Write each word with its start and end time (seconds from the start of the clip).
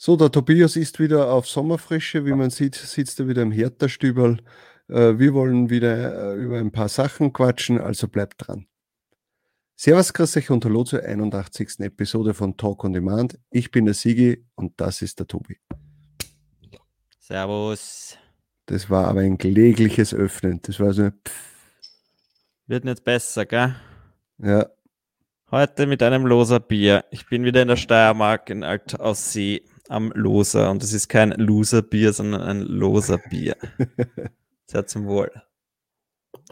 So, 0.00 0.14
der 0.14 0.30
Tobias 0.30 0.76
ist 0.76 1.00
wieder 1.00 1.32
auf 1.32 1.48
Sommerfrische. 1.48 2.24
Wie 2.24 2.32
man 2.32 2.50
sieht, 2.50 2.76
sitzt 2.76 3.18
er 3.18 3.26
wieder 3.26 3.42
im 3.42 3.50
Hertha-Stüberl. 3.50 4.38
Äh, 4.86 5.18
wir 5.18 5.34
wollen 5.34 5.70
wieder 5.70 6.34
äh, 6.34 6.36
über 6.36 6.60
ein 6.60 6.70
paar 6.70 6.88
Sachen 6.88 7.32
quatschen, 7.32 7.80
also 7.80 8.06
bleibt 8.06 8.46
dran. 8.46 8.68
Servus, 9.74 10.12
grüß 10.12 10.36
euch 10.36 10.50
und 10.50 10.64
hallo 10.64 10.84
zur 10.84 11.02
81. 11.02 11.80
Episode 11.80 12.32
von 12.32 12.56
Talk 12.56 12.84
on 12.84 12.92
Demand. 12.92 13.40
Ich 13.50 13.72
bin 13.72 13.86
der 13.86 13.94
Sigi 13.94 14.46
und 14.54 14.80
das 14.80 15.02
ist 15.02 15.18
der 15.18 15.26
Tobi. 15.26 15.58
Servus. 17.18 18.16
Das 18.66 18.88
war 18.88 19.08
aber 19.08 19.22
ein 19.22 19.36
klägliches 19.36 20.14
Öffnen. 20.14 20.60
Das 20.62 20.78
war 20.78 20.92
so 20.92 21.02
ein 21.02 21.12
Pff. 21.12 21.34
Wird 22.68 22.84
nicht 22.84 23.02
besser, 23.02 23.46
gell? 23.46 23.74
Ja, 24.38 24.70
Heute 25.50 25.86
mit 25.86 26.02
einem 26.02 26.26
Loser 26.26 26.60
Bier. 26.60 27.06
Ich 27.10 27.26
bin 27.26 27.42
wieder 27.42 27.62
in 27.62 27.68
der 27.68 27.76
Steiermark 27.76 28.50
in 28.50 28.62
Alt 28.62 29.00
Aussee 29.00 29.62
am 29.88 30.12
Loser 30.14 30.70
und 30.70 30.82
es 30.82 30.92
ist 30.92 31.08
kein 31.08 31.30
Loser 31.32 31.82
Bier, 31.82 32.12
sondern 32.12 32.42
ein 32.42 32.60
Loser 32.60 33.18
Bier. 33.18 33.56
Sehr 34.66 34.86
zum 34.86 35.06
Wohl. 35.06 35.30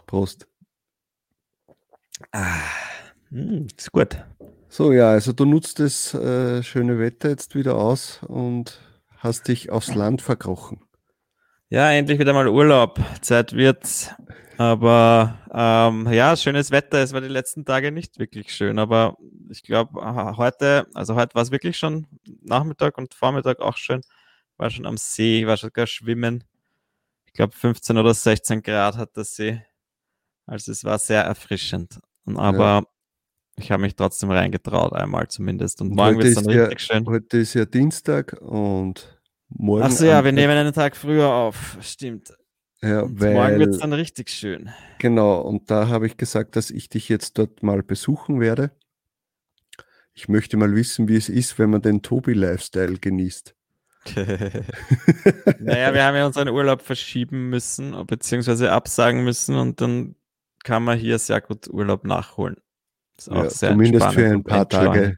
Prost. 0.05 0.47
Ah, 2.31 2.61
hm, 3.29 3.67
ist 3.77 3.91
gut. 3.91 4.17
So, 4.69 4.91
ja, 4.91 5.11
also 5.11 5.33
du 5.33 5.45
nutzt 5.45 5.79
das 5.79 6.13
äh, 6.13 6.63
schöne 6.63 6.99
Wetter 6.99 7.29
jetzt 7.29 7.55
wieder 7.55 7.75
aus 7.75 8.21
und 8.27 8.81
hast 9.17 9.47
dich 9.47 9.69
aufs 9.69 9.95
Land 9.95 10.21
verkrochen. 10.21 10.81
Ja, 11.69 11.91
endlich 11.91 12.19
wieder 12.19 12.33
mal 12.33 12.47
Urlaub. 12.47 12.99
Zeit 13.21 13.53
wird's. 13.53 14.11
Aber 14.57 15.37
ähm, 15.53 16.11
ja, 16.11 16.35
schönes 16.35 16.71
Wetter. 16.71 16.99
Es 16.99 17.13
war 17.13 17.21
die 17.21 17.27
letzten 17.27 17.65
Tage 17.65 17.91
nicht 17.91 18.17
wirklich 18.17 18.53
schön, 18.55 18.79
aber 18.79 19.17
ich 19.49 19.63
glaube, 19.63 20.01
heute, 20.37 20.87
also 20.93 21.15
heute 21.15 21.35
war 21.35 21.43
es 21.43 21.51
wirklich 21.51 21.77
schon 21.77 22.07
Nachmittag 22.47 22.97
und 22.97 23.13
Vormittag 23.13 23.59
auch 23.59 23.77
schön. 23.77 24.01
War 24.57 24.69
schon 24.69 24.85
am 24.85 24.97
See, 24.97 25.45
war 25.45 25.57
sogar 25.57 25.87
schwimmen. 25.87 26.43
Ich 27.25 27.33
glaube, 27.33 27.55
15 27.55 27.97
oder 27.97 28.13
16 28.13 28.63
Grad 28.63 28.97
hat 28.97 29.15
der 29.15 29.23
See. 29.23 29.61
Also 30.45 30.71
es 30.71 30.83
war 30.83 30.97
sehr 30.97 31.23
erfrischend. 31.23 31.99
Und, 32.25 32.37
aber 32.37 32.83
ich 33.57 33.71
habe 33.71 33.81
mich 33.81 33.95
trotzdem 33.95 34.31
reingetraut, 34.31 34.93
einmal 34.93 35.27
zumindest. 35.27 35.81
Und 35.81 35.95
morgen 35.95 36.17
wird 36.17 36.27
es 36.27 36.35
dann 36.35 36.45
richtig 36.45 36.87
ja, 36.87 36.95
schön. 36.95 37.05
Heute 37.05 37.37
ist 37.37 37.53
ja 37.53 37.65
Dienstag 37.65 38.37
und 38.41 39.19
morgen. 39.49 39.83
Ach 39.83 39.91
so, 39.91 40.05
ja, 40.05 40.23
wir 40.23 40.31
nehmen 40.31 40.57
einen 40.57 40.73
Tag 40.73 40.95
früher 40.95 41.27
auf. 41.27 41.77
Stimmt. 41.81 42.33
Ja, 42.81 43.01
Und 43.01 43.19
morgen 43.19 43.59
wird 43.59 43.69
weil, 43.69 43.69
es 43.69 43.79
dann 43.79 43.93
richtig 43.93 44.29
schön. 44.29 44.69
genau, 44.99 45.41
und 45.41 45.71
da 45.71 45.87
habe 45.87 46.05
ich 46.05 46.17
gesagt, 46.17 46.55
dass 46.55 46.69
ich 46.69 46.89
dich 46.89 47.09
jetzt 47.09 47.37
dort 47.37 47.63
mal 47.63 47.81
besuchen 47.81 48.39
werde. 48.39 48.71
Ich 50.17 50.27
möchte 50.27 50.57
mal 50.57 50.73
wissen, 50.73 51.07
wie 51.07 51.15
es 51.15 51.29
ist, 51.29 51.59
wenn 51.59 51.69
man 51.69 51.83
den 51.83 52.01
Tobi-Lifestyle 52.01 52.97
genießt. 52.97 53.53
naja, 55.59 55.93
wir 55.93 56.03
haben 56.03 56.15
ja 56.15 56.25
unseren 56.25 56.49
Urlaub 56.49 56.81
verschieben 56.81 57.51
müssen, 57.51 57.95
beziehungsweise 58.07 58.71
absagen 58.71 59.23
müssen 59.23 59.55
und 59.57 59.79
dann 59.79 60.15
kann 60.63 60.83
man 60.83 60.97
hier 60.97 61.19
sehr 61.19 61.39
gut 61.39 61.67
Urlaub 61.69 62.03
nachholen. 62.03 62.55
Ist 63.15 63.29
auch 63.29 63.43
Ja, 63.43 63.49
sehr 63.51 63.71
zumindest 63.73 64.11
für 64.13 64.25
ein 64.31 64.43
paar 64.43 64.67
Tage. 64.67 65.17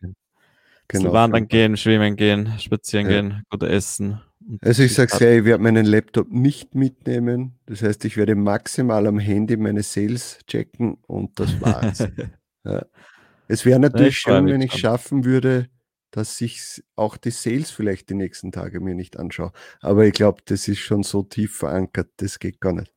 Genau. 0.89 1.14
wandern 1.14 1.47
gehen, 1.47 1.77
schwimmen 1.77 2.17
gehen, 2.17 2.59
spazieren 2.59 3.09
Ja. 3.09 3.22
gehen, 3.22 3.44
gut 3.50 3.64
essen. 3.64 4.20
Also 4.59 4.83
ich 4.83 4.95
sage 4.95 5.16
gleich, 5.16 5.38
ich 5.38 5.45
werde 5.45 5.64
meinen 5.64 5.86
Laptop 5.86 6.30
nicht 6.30 6.75
mitnehmen. 6.75 7.58
Das 7.67 7.83
heißt, 7.83 8.03
ich 8.03 8.17
werde 8.17 8.36
maximal 8.36 9.08
am 9.08 9.17
Handy 9.20 9.55
meine 9.55 9.81
Sales 9.81 10.39
checken 10.45 10.97
und 11.08 11.39
das 11.39 11.61
war's. 11.61 12.00
ja. 12.66 12.86
Es 13.50 13.66
wäre 13.66 13.80
natürlich 13.80 14.19
schön, 14.19 14.45
wenn 14.45 14.61
ich 14.61 14.72
schon. 14.72 14.80
schaffen 14.80 15.25
würde, 15.25 15.69
dass 16.11 16.39
ich 16.39 16.83
auch 16.95 17.17
die 17.17 17.31
Sales 17.31 17.72
vielleicht 17.72 18.09
die 18.09 18.14
nächsten 18.14 18.52
Tage 18.52 18.80
mir 18.80 18.94
nicht 18.95 19.17
anschaue. 19.17 19.52
Aber 19.81 20.05
ich 20.05 20.14
glaube, 20.14 20.42
das 20.45 20.67
ist 20.67 20.80
schon 20.80 21.03
so 21.03 21.23
tief 21.23 21.58
verankert, 21.58 22.09
das 22.17 22.39
geht 22.39 22.61
gar 22.61 22.73
nicht. 22.73 22.94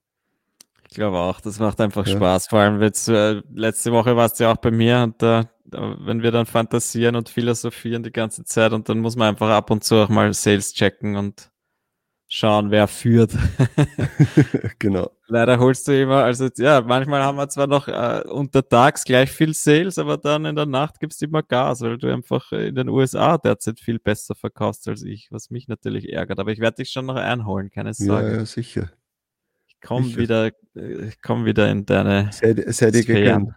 Ich 0.89 0.97
glaube 0.97 1.17
auch, 1.19 1.41
das 1.41 1.59
macht 1.59 1.81
einfach 1.81 2.07
Ja. 2.07 2.17
Spaß. 2.17 2.49
Vor 2.49 2.59
allem 2.59 2.83
jetzt, 2.83 3.09
äh, 3.09 3.41
letzte 3.55 3.93
Woche 3.93 4.15
warst 4.15 4.39
du 4.39 4.45
ja 4.45 4.53
auch 4.53 4.59
bei 4.59 4.71
mir 4.71 4.99
und 5.03 5.23
da, 5.23 5.49
da, 5.65 5.97
wenn 6.01 6.23
wir 6.23 6.31
dann 6.33 6.45
fantasieren 6.45 7.17
und 7.17 7.31
philosophieren 7.31 8.03
die 8.03 8.13
ganze 8.13 8.45
Zeit 8.45 8.73
und 8.75 8.91
dann 8.91 8.99
muss 8.99 9.17
man 9.17 9.29
einfach 9.29 9.49
ab 9.49 9.71
und 9.71 9.83
zu 9.83 9.97
auch 9.97 10.11
mal 10.11 10.35
Sales 10.35 10.75
checken 10.75 11.17
und 11.17 11.51
schauen, 12.29 12.71
wer 12.71 12.89
führt. 12.89 13.33
genau. 14.79 15.11
Leider 15.33 15.59
holst 15.59 15.89
du 15.89 15.99
immer, 15.99 16.25
also 16.25 16.47
ja, 16.59 16.83
manchmal 16.83 17.23
haben 17.23 17.37
wir 17.37 17.49
zwar 17.49 17.67
noch 17.67 17.89
äh, 17.89 18.23
untertags 18.29 19.03
gleich 19.03 19.31
viel 19.31 19.55
Sales, 19.55 19.97
aber 19.97 20.19
dann 20.19 20.45
in 20.45 20.55
der 20.55 20.67
Nacht 20.67 21.01
gibst 21.01 21.23
du 21.23 21.25
immer 21.25 21.43
Gas, 21.43 21.81
weil 21.81 21.97
du 21.97 22.13
einfach 22.13 22.53
in 22.53 22.75
den 22.75 22.91
USA 22.91 23.39
derzeit 23.39 23.81
viel 23.81 23.99
besser 23.99 24.35
verkaufst 24.35 24.87
als 24.89 25.03
ich, 25.03 25.29
was 25.33 25.49
mich 25.49 25.69
natürlich 25.69 26.13
ärgert. 26.13 26.39
Aber 26.39 26.53
ich 26.53 26.61
werde 26.61 26.77
dich 26.77 26.91
schon 26.91 27.07
noch 27.07 27.17
einholen, 27.17 27.71
keine 27.71 27.89
Ja, 27.91 27.95
Sorge. 27.95 28.37
ja, 28.37 28.45
sicher. 28.45 28.91
Ich 29.69 29.81
komme 29.81 30.15
wieder, 30.17 30.51
äh, 30.77 31.07
ich 31.09 31.23
komm 31.23 31.47
wieder 31.47 31.71
in 31.71 31.87
deine 31.87 32.29
Sei, 32.31 32.55
sei 32.71 32.91
dir 32.91 33.03
gegönnt. 33.03 33.55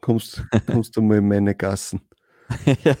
Kommst, 0.00 0.44
kommst 0.66 0.96
du 0.96 1.02
mal 1.02 1.18
in 1.18 1.26
meine 1.26 1.56
Gassen. 1.56 2.02
ja. 2.84 2.96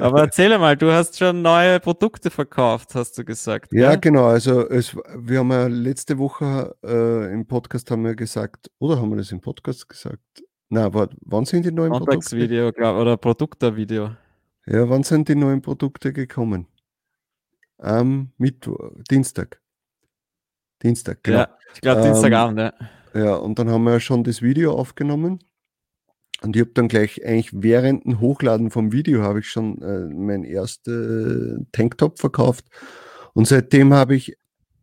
Aber 0.00 0.20
erzähle 0.20 0.58
mal, 0.58 0.76
du 0.76 0.92
hast 0.92 1.18
schon 1.18 1.42
neue 1.42 1.80
Produkte 1.80 2.30
verkauft, 2.30 2.94
hast 2.94 3.18
du 3.18 3.24
gesagt. 3.24 3.72
Ja, 3.72 3.90
gell? 3.90 4.00
genau. 4.00 4.26
Also 4.26 4.68
es, 4.68 4.94
wir 4.94 5.40
haben 5.40 5.50
ja 5.50 5.66
letzte 5.66 6.18
Woche 6.18 6.74
äh, 6.84 7.32
im 7.32 7.46
Podcast 7.46 7.90
haben 7.90 8.04
wir 8.04 8.14
gesagt, 8.14 8.70
oder 8.78 9.00
haben 9.00 9.10
wir 9.10 9.16
das 9.16 9.32
im 9.32 9.40
Podcast 9.40 9.88
gesagt? 9.88 10.22
Na, 10.68 10.90
wann 10.92 11.44
sind 11.44 11.64
die 11.64 11.72
neuen 11.72 11.90
Produkte? 11.90 12.12
Sonntagsvideo 12.12 12.72
glaub, 12.72 12.96
oder 12.96 13.16
Produktervideo. 13.16 14.10
Ja, 14.66 14.88
wann 14.88 15.04
sind 15.04 15.28
die 15.28 15.36
neuen 15.36 15.62
Produkte 15.62 16.12
gekommen? 16.12 16.66
Am 17.78 18.32
Mittwoch, 18.36 18.90
Dienstag. 19.10 19.60
Dienstag, 20.82 21.22
genau. 21.22 21.38
Ja, 21.38 21.48
ich 21.74 21.80
glaube 21.80 22.00
Ähm, 22.00 22.06
Dienstagabend, 22.06 22.58
ja. 22.58 22.72
Ja, 23.14 23.36
und 23.36 23.58
dann 23.58 23.70
haben 23.70 23.84
wir 23.84 23.92
ja 23.92 24.00
schon 24.00 24.24
das 24.24 24.42
Video 24.42 24.72
aufgenommen. 24.72 25.38
Und 26.42 26.54
ich 26.54 26.60
habe 26.60 26.72
dann 26.74 26.88
gleich 26.88 27.24
eigentlich 27.24 27.50
während 27.52 28.04
dem 28.04 28.20
Hochladen 28.20 28.70
vom 28.70 28.92
Video 28.92 29.22
habe 29.22 29.40
ich 29.40 29.48
schon 29.48 29.80
äh, 29.82 30.06
mein 30.14 30.44
erster 30.44 31.58
Tanktop 31.72 32.18
verkauft. 32.18 32.66
Und 33.32 33.46
seitdem 33.48 33.94
habe 33.94 34.14
ich 34.16 34.36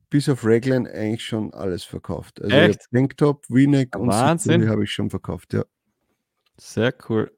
bis 0.10 0.30
auf 0.30 0.46
Raglan 0.46 0.88
eigentlich 0.88 1.24
schon 1.26 1.54
alles 1.54 1.84
verkauft. 1.84 2.42
Also 2.42 2.56
Echt? 2.56 2.82
Tanktop, 2.92 3.46
V-Neck 3.48 3.96
und 3.98 4.10
Wahnsinn. 4.10 4.52
Sitoli 4.54 4.68
habe 4.68 4.84
ich 4.84 4.92
schon 4.92 5.10
verkauft, 5.10 5.54
ja. 5.54 5.64
Sehr 6.58 6.94
cool. 7.10 7.32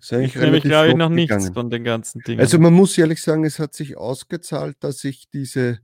Ist 0.00 0.12
eigentlich 0.12 0.34
Ich 0.36 0.40
relativ 0.42 0.62
glaube 0.62 0.88
ich 0.88 0.94
noch 0.96 1.08
nichts 1.08 1.34
gegangen. 1.36 1.54
von 1.54 1.70
den 1.70 1.84
ganzen 1.84 2.20
Dingen. 2.22 2.40
Also 2.40 2.58
man 2.58 2.72
muss 2.72 2.96
ehrlich 2.98 3.22
sagen, 3.22 3.44
es 3.44 3.58
hat 3.58 3.74
sich 3.74 3.96
ausgezahlt, 3.96 4.76
dass 4.80 5.02
ich 5.04 5.28
diese 5.30 5.78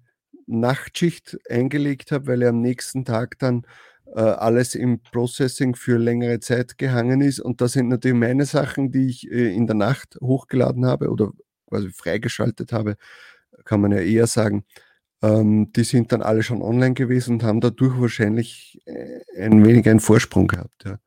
Nachtschicht 0.46 1.38
eingelegt 1.48 2.10
habe, 2.10 2.26
weil 2.26 2.42
ja 2.42 2.48
am 2.48 2.60
nächsten 2.60 3.04
Tag 3.04 3.38
dann 3.38 3.58
äh, 3.58 3.66
alles 4.14 4.74
im 4.74 5.00
Processing 5.00 5.74
für 5.74 5.98
längere 5.98 6.40
Zeit 6.40 6.78
gehangen 6.78 7.20
ist. 7.20 7.40
Und 7.40 7.60
da 7.60 7.68
sind 7.68 7.88
natürlich 7.88 8.16
meine 8.16 8.46
Sachen, 8.46 8.90
die 8.90 9.08
ich 9.08 9.30
äh, 9.30 9.54
in 9.54 9.66
der 9.66 9.76
Nacht 9.76 10.18
hochgeladen 10.20 10.86
habe 10.86 11.10
oder 11.10 11.32
quasi 11.68 11.90
freigeschaltet 11.90 12.72
habe, 12.72 12.96
kann 13.64 13.80
man 13.80 13.92
ja 13.92 13.98
eher 13.98 14.26
sagen. 14.26 14.64
Ähm, 15.20 15.72
die 15.72 15.84
sind 15.84 16.12
dann 16.12 16.22
alle 16.22 16.42
schon 16.42 16.62
online 16.62 16.94
gewesen 16.94 17.34
und 17.34 17.42
haben 17.42 17.60
dadurch 17.60 18.00
wahrscheinlich 18.00 18.80
äh, 18.86 19.20
ein 19.36 19.64
wenig 19.64 19.88
einen 19.88 20.00
Vorsprung 20.00 20.46
gehabt. 20.46 20.84
Ja. 20.84 20.98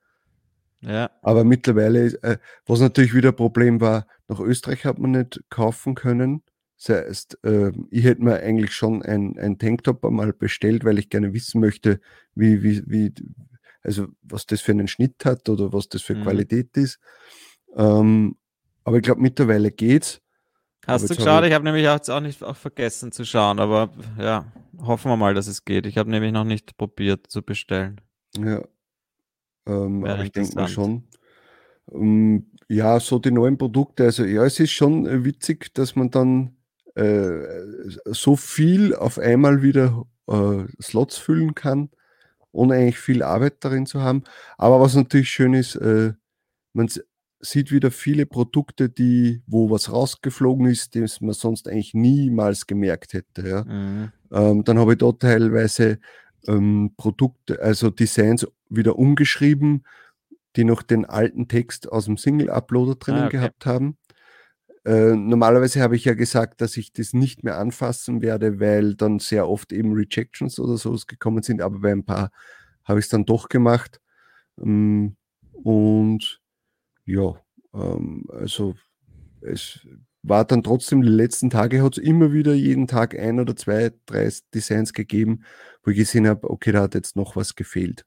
ja, 0.82 1.12
Aber 1.22 1.44
mittlerweile, 1.44 2.08
äh, 2.24 2.38
was 2.66 2.82
natürlich 2.82 3.14
wieder 3.14 3.30
ein 3.30 3.36
Problem 3.36 3.80
war, 3.82 4.06
nach 4.28 4.40
Österreich 4.40 4.86
hat 4.86 5.00
man 5.00 5.12
nicht 5.12 5.42
kaufen 5.50 5.96
können. 5.96 6.44
Das 6.84 7.06
heißt, 7.06 7.40
äh, 7.44 7.72
ich 7.92 8.04
hätte 8.04 8.24
mir 8.24 8.38
eigentlich 8.40 8.74
schon 8.74 9.04
ein, 9.04 9.38
ein 9.38 9.60
Tanktop 9.60 10.04
einmal 10.04 10.34
bestellt, 10.34 10.84
weil 10.84 10.98
ich 10.98 11.10
gerne 11.10 11.34
wissen 11.34 11.62
möchte, 11.62 12.00
wie, 12.34 12.64
wie, 12.64 12.82
wie, 12.88 13.14
also 13.84 14.08
was 14.24 14.46
das 14.48 14.62
für 14.62 14.72
einen 14.72 14.88
Schnitt 14.88 15.24
hat 15.26 15.48
oder 15.50 15.72
was 15.74 15.90
das 15.90 16.02
für 16.02 16.16
Mhm. 16.16 16.24
Qualität 16.24 16.76
ist. 16.78 17.00
Ähm, 17.76 18.36
aber 18.84 18.98
ich 18.98 19.04
glaube, 19.04 19.22
mittlerweile 19.22 19.72
geht's. 19.72 20.22
hast 20.88 21.04
Aber 21.04 21.08
du 21.10 21.16
geschaut? 21.16 21.28
habe 21.28 21.48
Ich 21.48 21.54
habe 21.54 21.64
nämlich 21.64 21.88
auch, 21.88 22.00
auch 22.10 22.20
nicht 22.20 22.44
auch 22.44 22.56
vergessen 22.56 23.12
zu 23.12 23.26
schauen, 23.26 23.60
aber 23.60 23.92
ja, 24.18 24.52
hoffen 24.80 25.12
wir 25.12 25.18
mal, 25.18 25.36
dass 25.36 25.48
es 25.48 25.64
geht. 25.64 25.86
Ich 25.86 25.98
habe 25.98 26.10
nämlich 26.10 26.32
noch 26.32 26.46
nicht 26.46 26.78
probiert 26.78 27.28
zu 27.28 27.44
bestellen. 27.44 28.02
Ja. 28.38 28.64
Ähm, 29.68 30.04
aber 30.04 30.24
ich 30.24 30.32
denke 30.32 30.56
mal 30.56 30.68
schon. 30.68 31.04
Ähm, 31.92 32.48
ja, 32.68 33.00
so 33.00 33.20
die 33.20 33.32
neuen 33.32 33.58
Produkte. 33.58 34.06
Also 34.06 34.24
ja, 34.26 34.46
es 34.46 34.60
ist 34.60 34.72
schon 34.72 35.06
äh, 35.06 35.24
witzig, 35.24 35.74
dass 35.74 35.96
man 35.96 36.10
dann 36.10 36.56
so 38.06 38.36
viel 38.36 38.96
auf 38.96 39.18
einmal 39.20 39.62
wieder 39.62 40.06
äh, 40.28 40.64
Slots 40.82 41.18
füllen 41.18 41.56
kann, 41.56 41.90
ohne 42.52 42.76
eigentlich 42.76 43.00
viel 43.00 43.24
Arbeit 43.24 43.64
darin 43.64 43.86
zu 43.86 44.02
haben. 44.02 44.24
Aber 44.58 44.80
was 44.80 44.96
natürlich 44.96 45.30
schön 45.30 45.54
ist, 45.54 45.76
äh, 45.76 46.14
man 46.74 46.90
sieht 47.40 47.72
wieder 47.72 47.92
viele 47.92 48.26
Produkte, 48.26 48.90
die, 48.90 49.42
wo 49.48 49.70
was 49.70 49.92
rausgeflogen 49.92 50.68
ist, 50.68 50.96
das 50.96 51.22
man 51.22 51.34
sonst 51.34 51.68
eigentlich 51.68 51.94
niemals 51.94 52.68
gemerkt 52.68 53.14
hätte. 53.14 53.48
Ja. 53.48 53.64
Mhm. 53.64 54.12
Ähm, 54.32 54.64
dann 54.64 54.80
habe 54.80 54.94
ich 54.94 55.00
dort 55.00 55.22
teilweise 55.22 56.00
ähm, 56.48 56.94
Produkte, 56.98 57.62
also 57.62 57.90
Designs 57.90 58.48
wieder 58.70 58.98
umgeschrieben, 58.98 59.84
die 60.56 60.64
noch 60.64 60.82
den 60.82 61.06
alten 61.06 61.48
Text 61.48 61.92
aus 61.92 62.06
dem 62.06 62.18
Single-Uploader 62.18 62.96
drinnen 62.96 63.24
Ah, 63.24 63.28
okay. 63.28 63.38
gehabt 63.38 63.66
haben. 63.66 63.98
Äh, 64.86 65.16
normalerweise 65.16 65.82
habe 65.82 65.96
ich 65.96 66.06
ja 66.06 66.14
gesagt, 66.16 66.62
dass 66.62 66.78
ich 66.78 66.92
das 66.92 67.14
nicht 67.14 67.44
mehr 67.44 67.58
anfassen 67.58 68.22
werde, 68.22 68.60
weil 68.60 68.96
dann 68.96 69.20
sehr 69.20 69.48
oft 69.48 69.72
eben 69.72 69.94
Rejections 69.94 70.60
oder 70.60 70.78
sowas 70.78 71.08
gekommen 71.08 71.44
sind, 71.44 71.62
aber 71.62 71.80
bei 71.80 71.92
ein 71.92 72.06
paar 72.06 72.32
habe 72.84 73.00
ich 73.00 73.06
es 73.06 73.10
dann 73.10 73.26
doch 73.26 73.50
gemacht. 73.50 74.02
Ähm, 74.60 75.18
und 75.52 76.42
ja, 77.06 77.36
ähm, 77.74 78.26
also 78.30 78.76
es 79.42 79.88
war 80.24 80.46
dann 80.46 80.64
trotzdem, 80.64 81.02
die 81.02 81.10
letzten 81.10 81.50
Tage 81.50 81.84
hat 81.84 81.98
es 81.98 82.04
immer 82.04 82.32
wieder 82.34 82.54
jeden 82.54 82.88
Tag 82.88 83.18
ein 83.18 83.40
oder 83.40 83.56
zwei, 83.56 83.92
drei 84.06 84.32
Designs 84.54 84.94
gegeben, 84.94 85.44
wo 85.84 85.92
ich 85.92 85.98
gesehen 85.98 86.28
habe, 86.28 86.50
okay, 86.50 86.72
da 86.72 86.82
hat 86.84 86.96
jetzt 86.96 87.16
noch 87.16 87.36
was 87.36 87.56
gefehlt. 87.56 88.06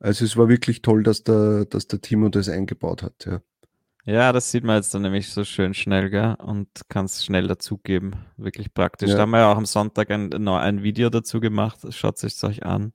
Also 0.00 0.24
es 0.24 0.36
war 0.36 0.48
wirklich 0.48 0.82
toll, 0.82 1.02
dass 1.02 1.24
der, 1.24 1.64
dass 1.66 1.86
der 1.86 2.00
Timo 2.00 2.28
das 2.28 2.48
eingebaut 2.48 3.02
hat, 3.02 3.26
ja. 3.26 3.40
Ja, 4.06 4.32
das 4.32 4.50
sieht 4.50 4.64
man 4.64 4.76
jetzt 4.76 4.92
dann 4.94 5.02
nämlich 5.02 5.28
so 5.30 5.44
schön 5.44 5.72
schnell, 5.72 6.10
gell? 6.10 6.34
Und 6.38 6.68
kann 6.88 7.06
es 7.06 7.24
schnell 7.24 7.46
dazugeben. 7.48 8.16
Wirklich 8.36 8.74
praktisch. 8.74 9.08
Ja. 9.10 9.16
Da 9.16 9.22
haben 9.22 9.30
wir 9.30 9.38
ja 9.38 9.52
auch 9.52 9.56
am 9.56 9.64
Sonntag 9.64 10.10
ein, 10.10 10.30
ein 10.46 10.82
Video 10.82 11.08
dazu 11.08 11.40
gemacht. 11.40 11.78
Schaut 11.90 12.22
es 12.22 12.44
euch 12.44 12.64
an. 12.66 12.92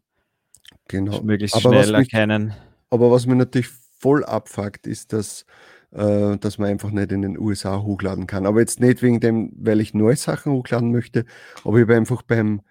Genau. 0.87 1.21
Möglichst 1.23 1.55
Aber 1.55 1.75
was 1.75 1.87
schnell 1.87 1.99
mich- 2.01 2.13
erkennen. 2.13 2.53
Aber 2.91 3.09
was 3.09 3.25
mir 3.25 3.35
natürlich 3.35 3.69
voll 3.99 4.23
abfuckt, 4.23 4.85
ist, 4.85 5.11
dass, 5.13 5.45
äh, 5.91 6.37
dass 6.37 6.59
man 6.59 6.69
einfach 6.69 6.91
nicht 6.91 7.11
in 7.11 7.23
den 7.23 7.39
USA 7.39 7.81
hochladen 7.81 8.27
kann. 8.27 8.45
Aber 8.45 8.59
jetzt 8.59 8.79
nicht 8.79 9.01
wegen 9.01 9.19
dem, 9.19 9.51
weil 9.57 9.81
ich 9.81 9.95
neue 9.95 10.15
Sachen 10.15 10.51
hochladen 10.51 10.91
möchte, 10.91 11.25
aber 11.63 11.77
ich 11.77 11.83
habe 11.83 11.95
einfach 11.95 12.21
beim, 12.21 12.61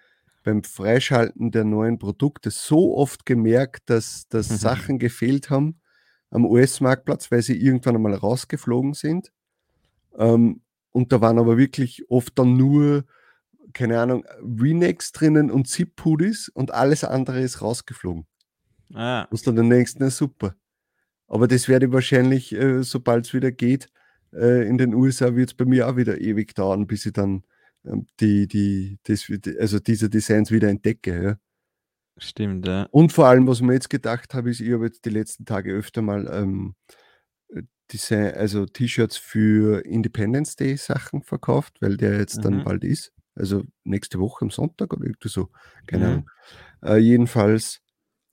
beim 0.43 0.63
Freischalten 0.63 1.51
der 1.51 1.65
neuen 1.65 1.99
Produkte 1.99 2.51
so 2.51 2.95
oft 2.97 3.25
gemerkt, 3.25 3.89
dass, 3.89 4.27
dass 4.29 4.49
Mhm. 4.49 4.55
Sachen 4.95 4.99
gefehlt 4.99 5.49
haben 5.49 5.79
am 6.31 6.45
US-Marktplatz, 6.45 7.31
weil 7.31 7.41
sie 7.41 7.57
irgendwann 7.57 7.95
einmal 7.95 8.13
rausgeflogen 8.13 8.93
sind. 8.93 9.31
Ähm, 10.17 10.61
und 10.91 11.11
da 11.11 11.21
waren 11.21 11.39
aber 11.39 11.57
wirklich 11.57 12.09
oft 12.09 12.37
dann 12.37 12.57
nur, 12.57 13.05
keine 13.73 13.99
Ahnung, 13.99 14.25
Renecks 14.41 15.11
drinnen 15.11 15.51
und 15.51 15.67
Zip-Hoodies 15.67 16.49
und 16.49 16.71
alles 16.71 17.03
andere 17.03 17.41
ist 17.41 17.61
rausgeflogen. 17.61 18.25
Ah, 18.93 19.25
Und 19.29 19.45
dann 19.45 19.55
den 19.55 19.67
nächsten, 19.67 20.03
na 20.03 20.09
super. 20.09 20.55
Aber 21.27 21.47
das 21.47 21.67
werde 21.67 21.87
ich 21.87 21.91
wahrscheinlich, 21.91 22.53
äh, 22.53 22.83
sobald 22.83 23.27
es 23.27 23.33
wieder 23.33 23.51
geht, 23.51 23.89
äh, 24.33 24.67
in 24.67 24.77
den 24.77 24.93
USA 24.95 25.35
wird 25.35 25.51
es 25.51 25.53
bei 25.53 25.65
mir 25.65 25.87
auch 25.87 25.95
wieder 25.95 26.19
ewig 26.19 26.55
dauern, 26.55 26.87
bis 26.87 27.05
ich 27.05 27.13
dann 27.13 27.43
ähm, 27.85 28.07
die, 28.19 28.47
die, 28.47 28.97
das, 29.03 29.31
also 29.59 29.79
diese 29.79 30.09
Designs 30.09 30.51
wieder 30.51 30.69
entdecke. 30.69 31.23
Ja. 31.23 31.37
Stimmt, 32.19 32.65
ja. 32.67 32.87
Und 32.91 33.11
vor 33.13 33.27
allem, 33.27 33.47
was 33.47 33.57
ich 33.57 33.63
mir 33.63 33.73
jetzt 33.73 33.89
gedacht 33.89 34.33
habe, 34.33 34.49
ist, 34.51 34.59
ich 34.61 34.71
habe 34.71 34.85
jetzt 34.85 35.05
die 35.05 35.09
letzten 35.09 35.45
Tage 35.45 35.71
öfter 35.73 36.01
mal 36.01 36.27
ähm, 36.31 36.75
äh, 37.49 37.63
Design, 37.91 38.33
also 38.35 38.65
T-Shirts 38.65 39.17
für 39.17 39.85
Independence 39.85 40.55
Day 40.55 40.77
Sachen 40.77 41.23
verkauft, 41.23 41.77
weil 41.81 41.97
der 41.97 42.17
jetzt 42.19 42.43
dann 42.45 42.57
Mhm. 42.57 42.63
bald 42.63 42.83
ist. 42.83 43.11
Also 43.35 43.63
nächste 43.83 44.19
Woche 44.19 44.43
am 44.45 44.51
Sonntag 44.51 44.93
oder 44.93 45.05
irgendwie 45.05 45.29
so. 45.29 45.49
Keine 45.87 46.05
Mhm. 46.05 46.11
Ahnung. 46.11 46.29
Äh, 46.83 46.97
jedenfalls 46.97 47.81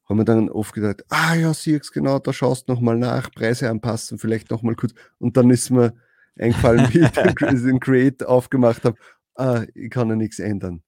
haben 0.09 0.19
wir 0.19 0.25
dann 0.25 0.49
oft 0.51 0.73
gedacht, 0.75 1.05
ah 1.09 1.35
ja, 1.35 1.53
siehst 1.53 1.93
genau, 1.93 2.19
da 2.19 2.33
schaust 2.33 2.69
noch 2.69 2.81
mal 2.81 2.97
nach, 2.97 3.31
Preise 3.33 3.71
anpassen, 3.71 4.19
vielleicht 4.19 4.51
noch 4.51 4.63
mal 4.63 4.77
kurz. 4.77 4.95
Und 5.19 5.37
dann 5.37 5.51
ist 5.51 5.71
mir 5.71 5.95
eingefallen, 6.39 6.89
wie 6.93 7.01
ich 7.01 7.11
den 7.65 7.81
Create 7.81 8.25
aufgemacht 8.25 8.85
habe, 8.85 8.99
ah, 9.35 9.65
ich 9.75 9.91
kann 9.91 10.09
ja 10.09 10.17
nichts 10.17 10.39
ändern. 10.39 10.83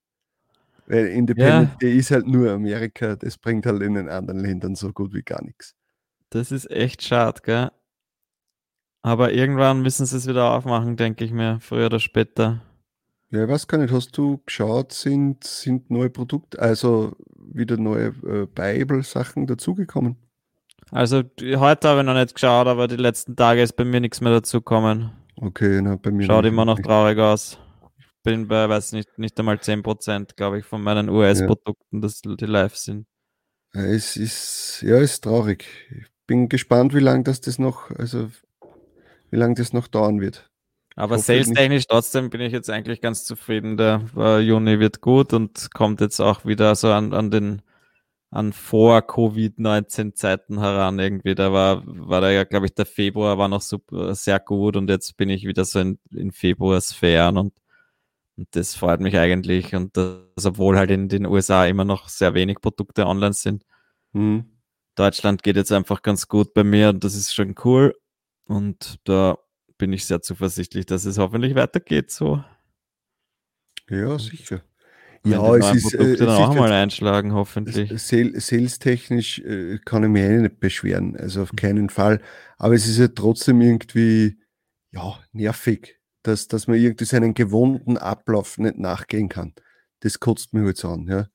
Weil 0.91 1.07
Independent 1.09 1.71
Ja. 1.73 1.77
Day 1.81 1.97
ist 1.99 2.11
halt 2.11 2.27
nur 2.27 2.51
Amerika, 2.51 3.15
das 3.15 3.37
bringt 3.37 3.67
halt 3.67 3.83
in 3.83 3.95
den 3.95 4.09
anderen 4.09 4.41
Ländern 4.41 4.75
so 4.75 4.91
gut 4.93 5.13
wie 5.13 5.23
gar 5.23 5.45
nichts. 5.45 5.75
Das 6.31 6.51
ist 6.51 6.71
echt 6.71 7.03
schade, 7.03 7.41
gell? 7.45 7.71
Aber 9.03 9.33
irgendwann 9.33 9.83
müssen 9.83 10.07
sie 10.07 10.17
es 10.17 10.27
wieder 10.27 10.51
aufmachen, 10.53 10.97
denke 10.97 11.25
ich 11.25 11.33
mir, 11.33 11.59
früher 11.61 11.87
oder 11.87 12.01
später. 12.01 12.63
Ja, 13.31 13.45
ich 13.45 13.49
weiß 13.51 13.67
gar 13.69 13.79
nicht, 13.79 13.93
hast 13.93 14.17
du 14.17 14.39
geschaut, 14.47 14.93
sind, 14.93 15.45
sind 15.45 15.91
neue 15.91 16.09
Produkte, 16.11 16.59
also 16.59 17.15
wieder 17.37 17.77
neue 17.77 18.09
äh, 18.27 18.47
Bible-Sachen 18.47 19.47
dazugekommen? 19.47 20.17
Also 20.91 21.19
heute 21.43 21.89
habe 21.89 22.01
ich 22.01 22.07
noch 22.07 22.15
nicht 22.15 22.35
geschaut, 22.35 22.67
aber 22.67 22.89
die 22.89 22.97
letzten 22.97 23.37
Tage 23.37 23.61
ist 23.63 23.75
bei 23.75 23.85
mir 23.85 24.01
nichts 24.01 24.23
mehr 24.23 24.33
dazugekommen. 24.33 25.11
Okay, 25.37 25.81
na, 25.83 25.97
bei 25.97 26.11
mir 26.11 26.25
Schaut 26.25 26.47
immer 26.47 26.65
noch 26.65 26.79
nicht. 26.79 26.87
traurig 26.87 27.19
aus. 27.19 27.59
Bin 28.23 28.49
bei, 28.49 28.69
weiß 28.69 28.93
nicht, 28.93 29.19
nicht 29.19 29.39
einmal 29.39 29.59
10%, 29.59 30.37
glaube 30.37 30.59
ich, 30.59 30.65
von 30.65 30.83
meinen 30.83 31.09
US-Produkten, 31.09 32.01
dass 32.01 32.21
die 32.21 32.45
live 32.45 32.77
sind. 32.77 33.07
Ja, 33.75 33.83
Es 33.83 34.17
ist, 34.17 34.83
ja, 34.83 34.97
es 34.97 35.13
ist 35.13 35.25
traurig. 35.25 35.67
Ich 35.91 36.07
bin 36.27 36.49
gespannt, 36.49 36.95
wie 36.95 37.01
lange 37.01 37.25
das, 37.25 37.41
das 37.41 37.59
noch, 37.59 37.91
also 37.93 38.31
wie 39.31 39.37
lange 39.37 39.55
das 39.55 39.73
noch 39.73 39.89
dauern 39.89 40.21
wird. 40.21 40.51
Aber 40.97 41.19
sales-technisch 41.19 41.87
trotzdem 41.87 42.29
bin 42.29 42.41
ich 42.41 42.53
jetzt 42.53 42.71
eigentlich 42.71 43.01
ganz 43.01 43.25
zufrieden. 43.25 43.77
Der 43.77 44.05
äh, 44.17 44.41
Juni 44.41 44.81
wird 44.81 45.01
gut 45.01 45.33
und 45.33 45.73
kommt 45.73 46.01
jetzt 46.01 46.19
auch 46.19 46.45
wieder 46.45 46.75
so 46.75 46.91
an, 46.91 47.13
an 47.15 47.31
den 47.31 47.63
an 48.31 48.53
vor 48.53 48.99
Covid-19 48.99 50.15
Zeiten 50.15 50.59
heran 50.59 50.99
irgendwie. 50.99 51.35
Da 51.35 51.53
war, 51.53 51.83
war 51.87 52.21
da 52.21 52.31
ja, 52.31 52.45
glaube 52.45 52.67
ich, 52.67 52.75
der 52.75 52.85
Februar 52.85 53.39
war 53.39 53.49
noch 53.49 53.63
super, 53.63 54.15
sehr 54.15 54.39
gut 54.41 54.77
und 54.77 54.91
jetzt 54.91 55.17
bin 55.17 55.31
ich 55.31 55.47
wieder 55.47 55.65
so 55.65 55.79
in, 55.79 55.99
in 56.11 56.33
Februar-Sphären 56.33 57.39
und, 57.39 57.55
und 58.39 58.49
das 58.53 58.75
freut 58.75 59.01
mich 59.01 59.17
eigentlich. 59.19 59.75
Und 59.75 59.97
das, 59.97 60.47
obwohl 60.47 60.79
halt 60.79 60.91
in 60.91 61.09
den 61.09 61.27
USA 61.27 61.67
immer 61.67 61.85
noch 61.85 62.09
sehr 62.09 62.35
wenig 62.35 62.61
Produkte 62.61 63.07
online 63.07 63.35
sind. 63.35 63.65
Hm. 64.15 64.47
Deutschland 64.95 65.43
geht 65.43 65.57
jetzt 65.57 65.73
einfach 65.73 66.03
ganz 66.03 66.29
gut 66.29 66.55
bei 66.55 66.65
mir 66.65 66.89
und 66.91 67.05
das 67.05 67.15
ist 67.15 67.35
schon 67.35 67.55
cool. 67.65 67.95
Und 68.47 68.99
da 69.05 69.39
bin 69.77 69.93
ich 69.93 70.07
sehr 70.07 70.23
zuversichtlich, 70.23 70.87
dass 70.87 71.05
es 71.05 71.19
hoffentlich 71.19 71.55
weitergeht 71.55 72.11
so. 72.11 72.43
Ja, 73.91 74.19
sicher. 74.19 74.63
Wenn 75.23 75.33
Ja, 75.33 75.57
es 75.57 75.75
ist, 75.75 75.95
äh, 75.95 75.99
Produkte 75.99 76.27
dann 76.27 76.37
auch 76.37 76.55
mal 76.55 76.73
einschlagen, 76.73 77.33
hoffentlich. 77.33 77.91
Sale- 78.01 78.41
Sales-technisch 78.41 79.41
äh, 79.41 79.79
kann 79.85 80.05
ich 80.05 80.11
mich 80.11 80.23
eh 80.23 80.39
nicht 80.39 80.61
beschweren, 80.61 81.17
also 81.17 81.43
auf 81.43 81.53
keinen 81.57 81.91
Fall. 81.91 82.21
Aber 82.57 82.75
es 82.75 82.87
ist 82.87 82.99
ja 82.99 83.09
trotzdem 83.09 83.61
irgendwie, 83.61 84.39
ja, 84.93 85.19
nervig, 85.33 85.98
dass, 86.29 86.49
dass 86.49 86.67
man 86.67 86.77
irgendwie 86.79 87.05
seinen 87.05 87.35
gewohnten 87.35 87.97
Ablauf 87.99 88.59
nicht 88.59 88.79
nachgehen 88.79 89.29
kann. 89.29 89.55
Das 90.01 90.21
kotzt 90.21 90.53
mich 90.55 90.65
jetzt 90.67 90.85
an, 90.85 91.07
ja. 91.09 91.27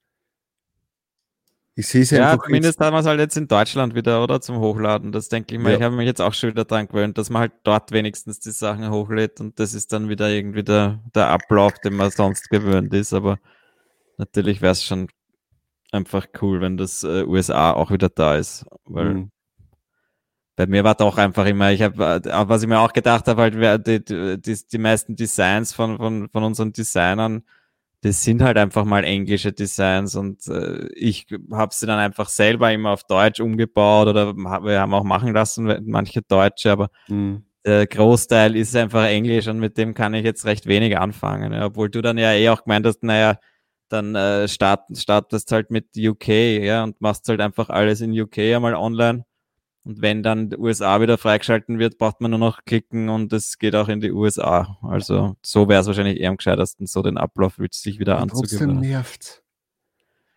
Ich 1.75 1.88
sehe 1.88 2.04
es 2.04 2.12
Ja, 2.12 2.31
einfach 2.31 2.45
zumindest 2.45 2.80
haben 2.80 2.94
wir 2.94 3.00
es 3.00 3.06
halt 3.07 3.19
jetzt 3.19 3.36
in 3.36 3.48
Deutschland 3.48 3.95
wieder, 3.95 4.24
oder? 4.24 4.40
Zum 4.42 4.60
Hochladen. 4.60 5.12
Das 5.12 5.28
denke 5.28 5.56
ich 5.56 5.60
mal. 5.62 5.72
Ja. 5.72 5.78
Ich 5.78 5.84
habe 5.84 5.95
mich 5.95 6.06
jetzt 6.06 6.22
auch 6.22 6.34
schon 6.34 6.51
wieder 6.51 6.66
dran 6.66 6.88
gewöhnt, 6.88 7.18
dass 7.18 7.31
man 7.31 7.42
halt 7.42 7.54
dort 7.63 7.92
wenigstens 7.92 8.40
die 8.40 8.51
Sachen 8.51 8.92
hochlädt 8.92 9.42
und 9.42 9.60
das 9.60 9.74
ist 9.74 9.92
dann 9.92 10.07
wieder 10.07 10.30
irgendwie 10.30 10.63
der, 10.63 11.00
der 11.16 11.30
Ablauf, 11.30 11.74
den 11.80 11.96
man 11.96 12.12
sonst 12.12 12.50
gewöhnt 12.50 12.94
ist. 12.94 13.12
Aber 13.12 13.39
natürlich 14.18 14.62
wäre 14.62 14.74
es 14.74 14.84
schon 14.84 15.08
einfach 15.91 16.27
cool, 16.41 16.62
wenn 16.62 16.77
das 16.77 17.03
äh, 17.03 17.24
USA 17.25 17.74
auch 17.74 17.89
wieder 17.89 18.10
da 18.10 18.36
ist. 18.38 18.65
Weil 18.86 19.13
Mhm. 19.15 19.32
Bei 20.55 20.67
mir 20.67 20.83
war 20.83 20.95
doch 20.95 21.17
einfach 21.17 21.45
immer, 21.45 21.72
ich 21.72 21.81
habe, 21.81 22.22
was 22.48 22.62
ich 22.62 22.67
mir 22.67 22.79
auch 22.79 22.93
gedacht 22.93 23.27
habe, 23.27 23.41
halt, 23.41 23.88
die, 23.88 24.03
die, 24.05 24.57
die, 24.72 24.77
meisten 24.77 25.15
Designs 25.15 25.74
von, 25.74 25.98
von, 25.98 26.29
von 26.29 26.43
unseren 26.43 26.74
Designern, 26.74 27.43
das 28.01 28.24
sind 28.24 28.41
halt 28.41 28.57
einfach 28.57 28.86
mal 28.86 29.03
englische 29.03 29.53
Designs 29.53 30.15
und 30.15 30.45
äh, 30.48 30.88
ich 30.93 31.25
habe 31.51 31.74
sie 31.74 31.88
dann 31.88 32.00
einfach 32.00 32.29
selber 32.29 32.72
immer 32.72 32.91
auf 32.91 33.05
Deutsch 33.05 33.39
umgebaut 33.39 34.07
oder 34.10 34.36
wir 34.36 34.79
haben 34.79 34.93
auch 34.93 35.03
machen 35.03 35.33
lassen, 35.33 35.79
manche 35.86 36.22
Deutsche, 36.22 36.72
aber 36.72 36.89
Mhm. 37.07 37.43
der 37.65 37.88
Großteil 37.88 38.55
ist 38.55 38.75
einfach 38.75 39.05
Englisch 39.05 39.48
und 39.48 39.60
mit 39.60 39.77
dem 39.77 39.93
kann 39.93 40.13
ich 40.13 40.24
jetzt 40.25 40.45
recht 40.45 40.67
wenig 40.67 40.98
anfangen. 40.98 41.53
Ja, 41.53 41.65
obwohl 41.67 41.89
du 41.89 42.01
dann 42.01 42.17
ja 42.17 42.33
eh 42.33 42.50
auch 42.50 42.63
gemeint 42.63 42.86
hast, 42.86 43.03
naja, 43.03 43.38
dann 43.89 44.15
äh, 44.15 44.48
start, 44.48 44.98
startest 44.98 45.51
halt 45.51 45.72
mit 45.72 45.88
UK, 45.98 46.27
ja, 46.62 46.83
und 46.83 47.00
machst 47.01 47.27
halt 47.29 47.41
einfach 47.41 47.69
alles 47.69 48.01
in 48.01 48.12
UK 48.19 48.39
einmal 48.55 48.75
online. 48.75 49.25
Und 49.86 50.02
wenn 50.02 50.24
dann 50.24 50.50
die 50.50 50.58
USA 50.58 51.02
wieder 51.02 51.18
freigeschalten 51.18 51.78
wird, 51.78 51.98
braucht 51.98 52.22
man 52.22 52.32
nur 52.32 52.40
noch 52.40 52.63
klicken 52.63 53.10
und 53.10 53.34
es 53.34 53.58
geht 53.58 53.75
auch 53.75 53.90
in 53.90 54.00
die 54.00 54.12
USA. 54.12 54.78
Also 54.82 55.36
so 55.42 55.68
wäre 55.68 55.82
es 55.82 55.88
wahrscheinlich 55.88 56.20
eher 56.20 56.30
am 56.30 56.38
gescheitersten, 56.38 56.88
so 56.88 57.02
den 57.02 57.18
Ablauf 57.18 57.60
sich 57.72 58.00
wieder 58.00 58.22
Und 58.22 58.32
trotzdem 58.32 58.80
nervt 58.80 59.44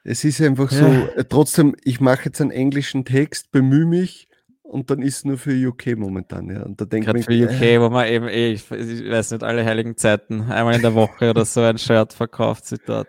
es. 0.04 0.24
ist 0.24 0.40
einfach 0.40 0.72
Ja. 0.72 0.78
so, 0.78 0.86
äh, 1.16 1.24
trotzdem, 1.24 1.76
ich 1.84 2.00
mache 2.00 2.24
jetzt 2.26 2.40
einen 2.40 2.50
englischen 2.50 3.04
Text, 3.04 3.52
bemühe 3.52 3.86
mich 3.86 4.28
und 4.62 4.90
dann 4.90 5.00
ist 5.00 5.24
nur 5.24 5.38
für 5.38 5.52
UK 5.52 5.96
momentan. 5.96 6.50
Ja. 6.50 6.62
Und 6.64 6.80
da 6.80 6.84
denkt 6.84 7.06
Gerade 7.06 7.20
man, 7.20 7.24
für 7.24 7.44
UK, 7.44 7.62
äh, 7.62 7.80
wo 7.80 7.88
man 7.88 8.08
eben 8.08 8.26
eh, 8.26 8.52
ich, 8.52 8.68
ich 8.70 9.08
weiß 9.10 9.30
nicht, 9.30 9.44
alle 9.44 9.64
heiligen 9.64 9.96
Zeiten 9.96 10.42
einmal 10.42 10.74
in 10.74 10.82
der 10.82 10.94
Woche 10.94 11.30
oder 11.30 11.44
so 11.44 11.60
ein 11.60 11.78
Shirt 11.78 12.12
verkauft 12.12 12.66
sie 12.66 12.78
dort. 12.84 13.08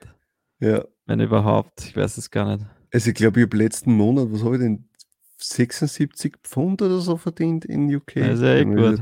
ja. 0.59 0.83
Wenn 1.09 1.21
überhaupt. 1.21 1.85
Ich 1.85 1.95
weiß 1.95 2.17
es 2.17 2.29
gar 2.29 2.57
nicht. 2.57 2.67
Also 2.93 3.09
ich 3.09 3.15
glaube, 3.15 3.39
ich 3.39 3.45
habe 3.45 3.55
letzten 3.55 3.93
Monat, 3.93 4.27
was 4.29 4.43
habe 4.43 4.55
ich 4.55 4.61
denn, 4.61 4.86
76 5.37 6.35
Pfund 6.43 6.81
oder 6.81 6.99
so 6.99 7.17
verdient 7.17 7.65
in 7.65 7.93
UK. 7.93 8.15
Ja 8.17 8.53
eh 8.55 8.65
gut. 8.65 8.99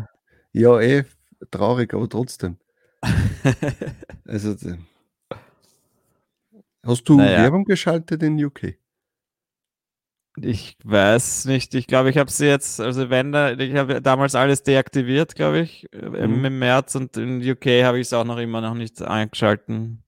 Ja, 0.54 0.80
eh, 0.80 1.04
traurig, 1.52 1.94
aber 1.94 2.10
trotzdem. 2.10 2.58
Also, 4.28 4.52
äh, 4.68 4.78
hast 6.84 7.04
du 7.08 7.18
Naja. 7.18 7.44
Werbung 7.44 7.66
geschaltet 7.66 8.24
in 8.24 8.44
UK? 8.44 8.76
Ich 10.42 10.78
weiß 10.84 11.46
nicht. 11.46 11.74
Ich 11.76 11.88
glaube, 11.88 12.10
ich 12.10 12.18
habe 12.18 12.30
sie 12.30 12.48
jetzt, 12.48 12.82
also 12.82 13.10
wenn 13.10 13.32
da, 13.32 13.54
ich 13.54 13.76
habe 13.76 14.02
damals 14.02 14.36
alles 14.36 14.64
deaktiviert, 14.64 15.36
glaube 15.36 15.60
ich, 15.60 15.86
im, 15.94 16.40
Mhm. 16.40 16.46
im 16.46 16.60
März 16.60 16.96
und 16.96 17.16
in 17.16 17.42
UK 17.42 17.84
habe 17.86 18.00
ich 18.00 18.08
es 18.08 18.14
auch 18.14 18.26
noch 18.26 18.38
immer 18.38 18.60
noch 18.62 18.74
nicht 18.74 19.02
eingeschalten. 19.02 20.04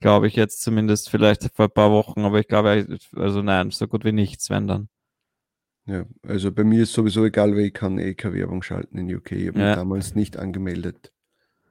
Glaube 0.00 0.26
ich 0.28 0.36
jetzt 0.36 0.62
zumindest 0.62 1.10
vielleicht 1.10 1.50
vor 1.54 1.66
ein 1.66 1.70
paar 1.72 1.90
Wochen, 1.90 2.20
aber 2.24 2.38
ich 2.40 2.48
glaube, 2.48 2.98
also 3.16 3.42
nein, 3.42 3.70
so 3.70 3.88
gut 3.88 4.04
wie 4.04 4.12
nichts, 4.12 4.50
wenn 4.50 4.66
dann. 4.68 4.88
Ja, 5.86 6.04
also 6.26 6.52
bei 6.52 6.62
mir 6.64 6.84
ist 6.84 6.92
sowieso 6.92 7.24
egal, 7.24 7.52
weil 7.56 7.66
ich 7.66 7.74
kann 7.74 7.98
eh 7.98 8.14
keine 8.14 8.34
Werbung 8.34 8.62
schalten 8.62 8.98
in 8.98 9.12
UK. 9.14 9.32
Ich 9.32 9.48
habe 9.48 9.58
mich 9.58 9.66
Ja. 9.66 9.74
damals 9.74 10.14
nicht 10.14 10.36
angemeldet 10.38 11.12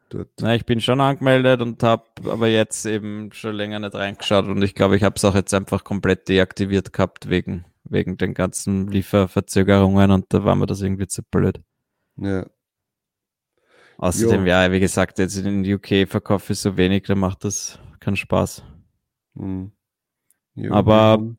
dort. 0.09 0.29
Na, 0.41 0.53
ich 0.53 0.65
bin 0.65 0.81
schon 0.81 0.99
angemeldet 0.99 1.61
und 1.61 1.81
habe 1.83 2.03
aber 2.25 2.47
jetzt 2.49 2.85
eben 2.85 3.31
schon 3.31 3.55
länger 3.55 3.79
nicht 3.79 3.95
reingeschaut 3.95 4.45
und 4.47 4.61
ich 4.63 4.75
glaube, 4.75 4.97
ich 4.97 5.03
habe 5.03 5.15
es 5.15 5.23
auch 5.23 5.35
jetzt 5.35 5.53
einfach 5.53 5.85
komplett 5.85 6.27
deaktiviert 6.27 6.91
gehabt 6.91 7.29
wegen, 7.29 7.63
wegen 7.85 8.17
den 8.17 8.33
ganzen 8.33 8.87
Lieferverzögerungen 8.87 10.11
und 10.11 10.25
da 10.33 10.43
war 10.43 10.55
mir 10.55 10.65
das 10.65 10.81
irgendwie 10.81 11.07
zu 11.07 11.23
blöd. 11.23 11.61
Ja, 12.17 12.45
Außerdem, 13.97 14.41
Jo. 14.41 14.47
ja, 14.47 14.71
wie 14.71 14.79
gesagt, 14.79 15.19
jetzt 15.19 15.37
in 15.37 15.63
den 15.63 15.73
UK 15.75 16.07
verkaufe 16.09 16.53
ich 16.53 16.59
so 16.59 16.75
wenig, 16.75 17.03
da 17.03 17.15
macht 17.15 17.43
das 17.43 17.79
keinen 17.99 18.15
Spaß. 18.15 18.63
mhm. 19.35 19.71
Ja, 20.55 20.71
Aber- 20.71 21.35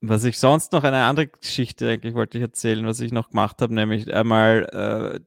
Was 0.00 0.24
ich 0.24 0.38
sonst 0.38 0.72
noch 0.72 0.84
eine 0.84 1.04
andere 1.04 1.28
Geschichte 1.28 1.88
eigentlich 1.88 2.14
wollte 2.14 2.38
ich 2.38 2.42
erzählen, 2.42 2.86
was 2.86 3.00
ich 3.00 3.12
noch 3.12 3.30
gemacht 3.30 3.62
habe, 3.62 3.74
nämlich 3.74 4.12
einmal 4.12 4.66
äh, 4.72 5.20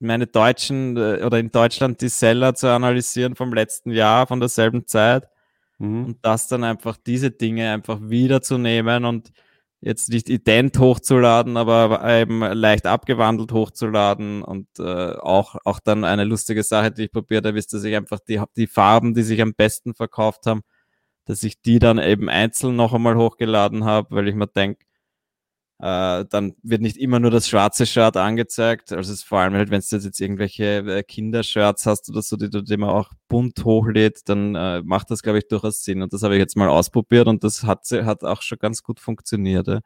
meine 0.00 0.26
deutschen 0.26 0.96
äh, 0.96 1.22
oder 1.24 1.38
in 1.38 1.50
Deutschland 1.50 2.00
die 2.00 2.08
Seller 2.08 2.54
zu 2.54 2.68
analysieren 2.68 3.36
vom 3.36 3.52
letzten 3.52 3.90
Jahr, 3.90 4.26
von 4.26 4.40
derselben 4.40 4.86
Zeit 4.86 5.28
mhm. 5.78 6.06
und 6.06 6.18
das 6.22 6.48
dann 6.48 6.64
einfach 6.64 6.96
diese 6.96 7.30
Dinge 7.30 7.70
einfach 7.72 7.98
wiederzunehmen 8.02 9.04
und 9.04 9.32
jetzt 9.80 10.08
nicht 10.08 10.30
ident 10.30 10.78
hochzuladen, 10.78 11.58
aber 11.58 12.02
eben 12.08 12.40
leicht 12.40 12.86
abgewandelt 12.86 13.52
hochzuladen 13.52 14.42
und 14.42 14.66
äh, 14.78 15.12
auch, 15.16 15.56
auch 15.64 15.78
dann 15.78 16.04
eine 16.04 16.24
lustige 16.24 16.62
Sache, 16.62 16.90
die 16.90 17.04
ich 17.04 17.12
probiert 17.12 17.44
habe, 17.44 17.58
ist, 17.58 17.74
dass 17.74 17.84
ich 17.84 17.94
einfach 17.94 18.18
die, 18.26 18.40
die 18.56 18.66
Farben, 18.66 19.12
die 19.12 19.22
sich 19.22 19.42
am 19.42 19.52
besten 19.52 19.94
verkauft 19.94 20.46
haben, 20.46 20.62
dass 21.26 21.42
ich 21.42 21.60
die 21.62 21.78
dann 21.78 21.98
eben 21.98 22.28
einzeln 22.28 22.76
noch 22.76 22.94
einmal 22.94 23.16
hochgeladen 23.16 23.84
habe, 23.84 24.14
weil 24.14 24.28
ich 24.28 24.34
mir 24.34 24.46
denke, 24.46 24.84
äh, 25.80 26.24
dann 26.30 26.54
wird 26.62 26.82
nicht 26.82 26.96
immer 26.96 27.18
nur 27.20 27.30
das 27.30 27.48
schwarze 27.48 27.84
Shirt 27.86 28.16
angezeigt. 28.16 28.92
Also 28.92 29.12
es 29.12 29.20
ist 29.20 29.24
vor 29.24 29.40
allem 29.40 29.54
halt, 29.54 29.70
wenn 29.70 29.82
du 29.82 29.96
jetzt 29.96 30.20
irgendwelche 30.20 30.64
äh, 30.78 31.02
Kindershirts 31.02 31.86
hast 31.86 32.08
oder 32.10 32.22
so, 32.22 32.36
die 32.36 32.48
du 32.48 32.62
die 32.62 32.76
man 32.76 32.90
auch 32.90 33.10
bunt 33.28 33.64
hochlädt, 33.64 34.28
dann 34.28 34.54
äh, 34.54 34.82
macht 34.82 35.10
das, 35.10 35.22
glaube 35.22 35.38
ich, 35.38 35.48
durchaus 35.48 35.84
Sinn. 35.84 36.02
Und 36.02 36.12
das 36.12 36.22
habe 36.22 36.34
ich 36.36 36.40
jetzt 36.40 36.56
mal 36.56 36.68
ausprobiert 36.68 37.26
und 37.26 37.42
das 37.44 37.64
hat, 37.64 37.86
hat 37.90 38.22
auch 38.24 38.42
schon 38.42 38.58
ganz 38.58 38.82
gut 38.82 39.00
funktioniert. 39.00 39.66
Ja. 39.68 39.80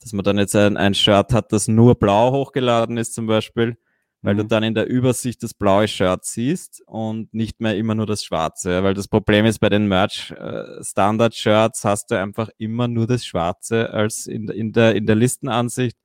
Dass 0.00 0.12
man 0.12 0.24
dann 0.24 0.38
jetzt 0.38 0.54
ein, 0.56 0.76
ein 0.76 0.94
Shirt 0.94 1.32
hat, 1.32 1.52
das 1.52 1.68
nur 1.68 1.94
blau 1.96 2.32
hochgeladen 2.32 2.98
ist 2.98 3.14
zum 3.14 3.26
Beispiel, 3.26 3.78
weil 4.24 4.36
du 4.36 4.44
Mhm. 4.44 4.48
dann 4.48 4.62
in 4.62 4.74
der 4.74 4.86
Übersicht 4.88 5.42
das 5.42 5.52
blaue 5.52 5.86
Shirt 5.86 6.24
siehst 6.24 6.82
und 6.86 7.32
nicht 7.34 7.60
mehr 7.60 7.76
immer 7.76 7.94
nur 7.94 8.06
das 8.06 8.24
schwarze. 8.24 8.82
Weil 8.82 8.94
das 8.94 9.06
Problem 9.06 9.44
ist, 9.44 9.58
bei 9.58 9.68
den 9.68 9.86
Merch-Standard-Shirts 9.86 11.84
hast 11.84 12.10
du 12.10 12.18
einfach 12.18 12.48
immer 12.56 12.88
nur 12.88 13.06
das 13.06 13.26
schwarze 13.26 13.90
als 13.90 14.26
in, 14.26 14.48
in, 14.48 14.72
der, 14.72 14.94
in 14.96 15.04
der 15.06 15.16
Listenansicht 15.16 15.96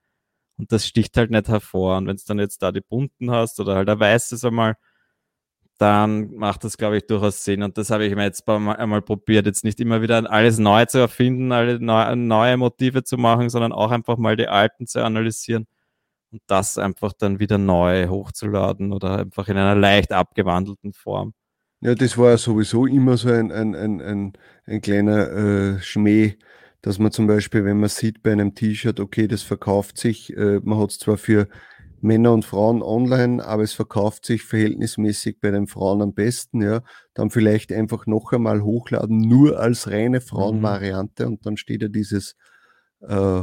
und 0.58 0.72
das 0.72 0.86
sticht 0.86 1.16
halt 1.16 1.32
nicht 1.32 1.48
hervor. 1.48 1.98
Und 1.98 2.08
wenn 2.08 2.18
du 2.18 2.24
dann 2.28 2.40
jetzt 2.40 2.62
da 2.62 2.74
die 2.74 2.82
bunten 2.82 3.32
hast 3.32 3.58
oder 3.62 3.76
halt 3.76 3.90
ein 3.90 4.00
weißes 4.00 4.44
einmal, 4.44 4.76
dann 5.78 6.34
macht 6.36 6.66
das, 6.66 6.78
glaube 6.78 6.98
ich, 6.98 7.08
durchaus 7.08 7.46
Sinn. 7.46 7.64
Und 7.64 7.78
das 7.78 7.90
habe 7.90 8.06
ich 8.06 8.14
mir 8.16 8.24
jetzt 8.24 8.48
einmal 8.50 9.02
probiert, 9.02 9.46
jetzt 9.46 9.64
nicht 9.64 9.80
immer 9.80 10.02
wieder 10.02 10.30
alles 10.30 10.60
neu 10.60 10.86
zu 10.86 10.98
erfinden, 10.98 11.54
alle 11.54 11.80
neu, 11.80 12.16
neue 12.18 12.58
Motive 12.58 13.04
zu 13.06 13.18
machen, 13.18 13.50
sondern 13.50 13.72
auch 13.72 13.92
einfach 13.92 14.18
mal 14.18 14.36
die 14.36 14.50
alten 14.50 14.88
zu 14.88 15.02
analysieren 15.06 15.68
und 16.32 16.42
das 16.48 16.78
einfach 16.78 17.14
dann 17.14 17.40
wieder 17.40 17.58
neu 17.58 18.08
hochzuladen 18.08 18.94
oder 18.94 19.20
einfach 19.20 19.48
in 19.48 19.58
einer 19.58 19.76
leicht 19.76 20.12
abgewandelten 20.12 20.94
Form. 20.94 21.34
Ja, 21.82 21.96
das 21.96 22.18
war 22.18 22.32
ja 22.32 22.38
sowieso 22.38 22.86
immer 22.86 23.16
so 23.18 23.30
ein, 23.30 23.52
ein, 23.52 23.74
ein, 23.74 24.02
ein, 24.02 24.34
ein 24.66 24.82
kleiner 24.82 25.30
äh, 25.32 25.80
Schmäh, 25.82 26.38
dass 26.82 27.00
man 27.00 27.12
zum 27.12 27.28
Beispiel, 27.28 27.64
wenn 27.66 27.80
man 27.80 27.90
sieht 27.90 28.22
bei 28.22 28.34
einem 28.34 28.54
T-Shirt, 28.54 29.00
okay, 29.00 29.28
das 29.28 29.44
verkauft 29.44 29.98
sich, 29.98 30.36
äh, 30.36 30.60
man 30.62 30.80
hat 30.80 30.92
es 30.92 31.00
zwar 31.00 31.18
für 31.18 31.48
Männer 32.02 32.34
und 32.34 32.46
Frauen 32.46 32.82
online, 32.82 33.44
aber 33.44 33.64
es 33.64 33.74
verkauft 33.74 34.26
sich 34.26 34.44
verhältnismäßig 34.44 35.40
bei 35.42 35.52
den 35.52 35.68
Frauen 35.68 36.02
am 36.02 36.14
besten, 36.14 36.62
ja, 36.62 36.82
dann 37.14 37.30
vielleicht 37.30 37.72
einfach 37.72 38.06
noch 38.06 38.32
einmal 38.32 38.62
hochladen, 38.62 39.18
nur 39.18 39.60
als 39.60 39.90
reine 39.90 40.22
Frauenvariante 40.22 41.28
und 41.28 41.46
dann 41.46 41.58
steht 41.58 41.82
ja 41.82 41.88
dieses 41.90 42.36
äh, 43.02 43.42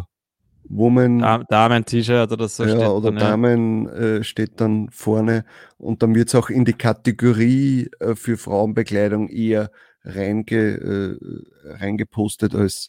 Woman 0.68 1.18
Da- 1.20 1.44
Damen-T-Shirt 1.49 2.32
oder 2.32 2.49
so 2.49 2.64
ja, 2.64 2.70
steht 2.76 2.88
oder 2.88 3.11
dann. 3.12 3.16
Damen 3.20 3.88
äh, 3.88 4.25
steht 4.25 4.61
dann 4.61 4.88
vorne 4.90 5.44
und 5.78 6.02
dann 6.02 6.14
wird 6.14 6.28
es 6.28 6.35
auch 6.35 6.50
in 6.50 6.64
die 6.64 6.73
Kategorie 6.73 7.90
äh, 8.00 8.14
für 8.14 8.37
Frauenbekleidung 8.37 9.28
eher 9.28 9.70
reinge, 10.04 10.56
äh, 10.56 11.18
reingepostet 11.64 12.54
als, 12.54 12.88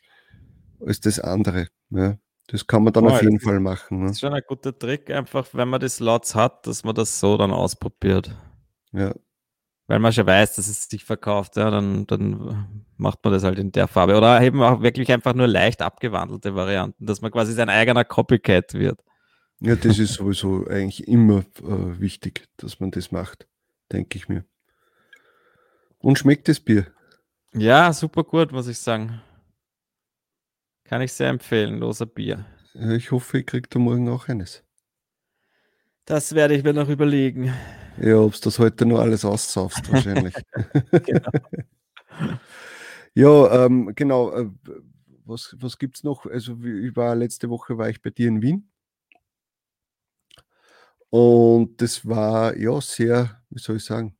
als 0.86 1.00
das 1.00 1.20
andere. 1.20 1.68
Ja. 1.90 2.16
Das 2.50 2.66
kann 2.66 2.84
man 2.84 2.94
dann 2.94 3.04
Voll, 3.04 3.14
auf 3.14 3.22
jeden 3.22 3.36
das 3.38 3.44
Fall 3.44 3.60
machen. 3.60 4.00
Das 4.02 4.06
Ne? 4.06 4.12
ist 4.12 4.20
schon 4.22 4.34
ein 4.34 4.42
guter 4.48 4.78
Trick, 4.78 5.10
einfach 5.12 5.48
wenn 5.54 5.68
man 5.68 5.80
die 5.82 5.90
Slots 5.90 6.34
hat, 6.34 6.66
dass 6.66 6.84
man 6.84 6.96
das 6.96 7.20
so 7.20 7.38
dann 7.38 7.52
ausprobiert. 7.52 8.34
Ja. 8.94 9.14
Weil 9.88 10.00
man 10.00 10.12
schon 10.12 10.28
weiß, 10.28 10.56
dass 10.56 10.68
es 10.68 10.90
sich 10.90 11.06
verkauft, 11.06 11.56
ja, 11.56 11.72
dann, 11.72 12.06
dann 12.08 12.84
macht 12.98 13.24
man 13.24 13.32
das 13.32 13.44
halt 13.44 13.58
in 13.58 13.72
der 13.72 13.88
Farbe. 13.88 14.18
Oder 14.18 14.42
eben 14.42 14.62
auch 14.62 14.82
wirklich 14.82 15.12
einfach 15.12 15.34
nur 15.34 15.48
leicht 15.48 15.82
abgewandelte 15.82 16.56
Varianten, 16.56 17.06
dass 17.06 17.22
man 17.22 17.32
quasi 17.32 17.54
sein 17.54 17.70
eigener 17.70 18.04
Copycat 18.04 18.74
wird. 18.74 19.02
ja, 19.62 19.76
das 19.76 19.98
ist 19.98 20.16
sowieso 20.16 20.68
eigentlich 20.68 21.08
immer 21.08 21.40
äh, 21.62 22.00
wichtig, 22.00 22.48
dass 22.58 22.82
man 22.82 22.92
das 22.92 23.12
macht, 23.12 23.48
denke 23.92 24.18
ich 24.18 24.28
mir. 24.28 24.44
Und 26.00 26.20
schmeckt 26.20 26.50
das 26.50 26.60
Bier? 26.60 26.88
Ja, 27.54 27.92
super 27.94 28.24
gut, 28.24 28.52
muss 28.52 28.68
ich 28.68 28.78
sagen. 28.78 29.22
Kann 30.84 31.02
ich 31.02 31.14
sehr 31.14 31.30
empfehlen, 31.30 31.80
loser 31.80 32.06
Bier. 32.06 32.46
Ich 32.74 33.12
hoffe, 33.12 33.40
ich 33.40 33.46
kriege 33.46 33.68
da 33.70 33.80
morgen 33.80 34.08
auch 34.10 34.28
eines. 34.28 34.64
Das 36.08 36.34
werde 36.34 36.56
ich 36.56 36.64
mir 36.64 36.72
noch 36.74 36.88
überlegen. 36.88 37.54
Ja, 38.02 38.18
ob 38.20 38.34
du 38.34 38.40
das 38.42 38.60
heute 38.60 38.86
nur 38.86 39.02
alles 39.02 39.26
aussaufst, 39.26 39.92
wahrscheinlich. 39.92 40.34
Genau. 41.06 41.30
Ja, 43.14 43.66
ähm, 43.66 43.92
genau. 43.94 44.32
Äh, 44.32 44.50
was 45.26 45.56
was 45.60 45.78
gibt 45.78 45.98
es 45.98 46.04
noch? 46.04 46.26
Also, 46.26 46.64
wie- 46.64 46.88
ich 46.88 46.96
war 46.96 47.14
letzte 47.16 47.50
Woche 47.50 47.78
war 47.78 47.90
ich 47.90 48.02
bei 48.02 48.10
dir 48.12 48.28
in 48.30 48.42
Wien. 48.42 48.70
Und 51.10 51.82
das 51.82 52.08
war 52.08 52.56
ja 52.56 52.80
sehr, 52.80 53.42
wie 53.50 53.60
soll 53.60 53.78
ich 53.78 53.84
sagen, 53.86 54.16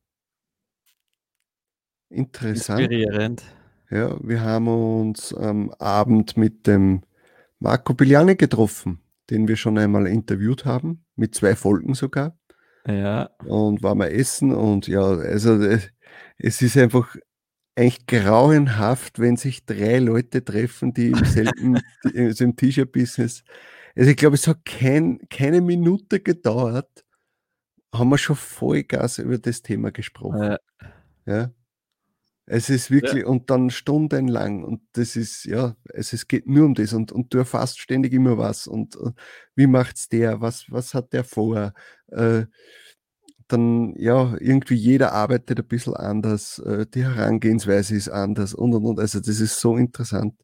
interessant. 2.10 2.80
Inspirierend. 2.80 3.42
Ja, 3.90 4.16
wir 4.22 4.42
haben 4.42 4.68
uns 4.68 5.32
am 5.32 5.70
Abend 5.78 6.36
mit 6.36 6.66
dem 6.66 7.02
Marco 7.58 7.94
Biliani 7.94 8.36
getroffen, 8.36 9.00
den 9.30 9.48
wir 9.48 9.56
schon 9.56 9.78
einmal 9.78 10.06
interviewt 10.06 10.64
haben, 10.66 11.04
mit 11.18 11.34
zwei 11.34 11.54
Folgen 11.56 11.94
sogar. 11.94 12.38
Ja, 12.86 13.30
und 13.44 13.82
waren 13.82 13.98
wir 13.98 14.10
essen 14.12 14.52
und 14.54 14.86
ja, 14.88 15.02
also 15.02 15.60
äh, 15.60 15.80
es 16.38 16.62
ist 16.62 16.76
einfach 16.76 17.16
eigentlich 17.76 18.06
grauenhaft, 18.06 19.18
wenn 19.18 19.36
sich 19.36 19.66
drei 19.66 19.98
Leute 19.98 20.44
treffen, 20.44 20.94
die 20.94 21.10
im 21.10 21.24
selben 21.24 21.80
also 22.16 22.44
im 22.44 22.56
T-Shirt-Business. 22.56 23.44
Also 23.94 24.10
ich 24.10 24.16
glaube, 24.16 24.34
es 24.34 24.46
hat 24.46 24.64
kein, 24.64 25.20
keine 25.28 25.60
Minute 25.60 26.20
gedauert, 26.20 27.04
haben 27.94 28.10
wir 28.10 28.18
schon 28.18 28.36
Vollgas 28.36 29.18
über 29.18 29.38
das 29.38 29.62
Thema 29.62 29.90
gesprochen. 29.90 30.40
äh, 30.42 30.58
Ja. 31.26 31.50
Es 32.50 32.70
ist 32.70 32.90
wirklich, 32.90 33.26
und 33.26 33.50
dann 33.50 33.68
stundenlang, 33.70 34.64
und 34.64 34.80
das 34.92 35.16
ist, 35.16 35.44
ja, 35.44 35.76
es, 35.84 36.14
es 36.14 36.28
geht 36.28 36.46
nur 36.48 36.64
um 36.64 36.74
das, 36.74 36.94
und, 36.94 37.12
und 37.12 37.34
du 37.34 37.38
erfasst 37.38 37.78
ständig 37.78 38.14
immer 38.14 38.38
was, 38.38 38.66
und, 38.66 38.96
äh, 38.96 39.10
wie 39.54 39.66
macht's 39.66 40.08
der, 40.08 40.40
was, 40.40 40.64
was 40.70 40.94
hat 40.94 41.12
der 41.12 41.24
vor? 41.24 41.74
Äh, 42.08 42.46
dann, 43.48 43.94
ja, 43.96 44.34
irgendwie 44.40 44.76
jeder 44.76 45.12
arbeitet 45.12 45.58
ein 45.58 45.66
bisschen 45.68 45.94
anders, 45.94 46.58
äh, 46.60 46.86
die 46.86 47.04
Herangehensweise 47.04 47.94
ist 47.94 48.08
anders, 48.08 48.54
und, 48.54 48.74
und, 48.74 48.84
und, 48.84 48.98
also 49.00 49.20
das 49.20 49.40
ist 49.40 49.60
so 49.60 49.76
interessant. 49.76 50.34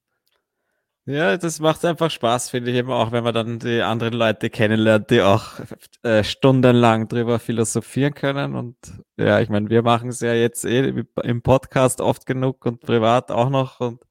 Ja, 1.07 1.37
das 1.37 1.61
macht 1.61 1.85
einfach 1.85 2.11
Spaß, 2.11 2.49
finde 2.49 2.71
ich 2.71 2.79
eben 2.79 2.91
auch, 2.91 3.13
wenn 3.13 3.25
man 3.25 3.35
dann 3.35 3.59
die 3.59 3.83
anderen 3.83 4.15
Leute 4.15 4.49
kennenlernt, 4.49 5.11
die 5.11 5.21
auch 5.21 5.61
äh, 6.03 6.25
stundenlang 6.25 7.09
drüber 7.09 7.39
philosophieren 7.39 8.15
können. 8.15 8.55
Und 8.55 8.77
ja, 9.19 9.41
ich 9.41 9.51
meine, 9.51 9.69
wir 9.69 9.83
machen 9.83 10.09
es 10.09 10.21
ja 10.21 10.33
jetzt 10.33 10.65
eh 10.65 11.05
im 11.23 11.43
Podcast 11.43 12.01
oft 12.01 12.25
genug 12.25 12.65
und 12.65 12.81
privat 12.81 13.31
auch 13.31 13.51
noch. 13.51 13.81
Und 13.81 14.03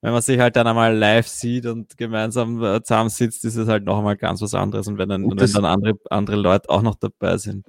wenn 0.00 0.12
man 0.12 0.22
sich 0.22 0.40
halt 0.40 0.56
dann 0.56 0.66
einmal 0.66 0.96
live 0.96 1.28
sieht 1.28 1.66
und 1.66 1.96
gemeinsam 1.96 2.60
äh, 2.64 2.82
zusammensitzt, 2.82 3.44
ist 3.44 3.54
es 3.54 3.68
halt 3.68 3.84
noch 3.84 3.98
einmal 3.98 4.16
ganz 4.16 4.42
was 4.42 4.54
anderes. 4.54 4.88
Und 4.88 4.98
wenn 4.98 5.08
dann, 5.08 5.24
Und 5.24 5.40
wenn 5.40 5.52
dann 5.52 5.64
andere, 5.64 5.94
andere 6.10 6.36
Leute 6.36 6.68
auch 6.68 6.82
noch 6.82 6.96
dabei 6.96 7.36
sind. 7.38 7.64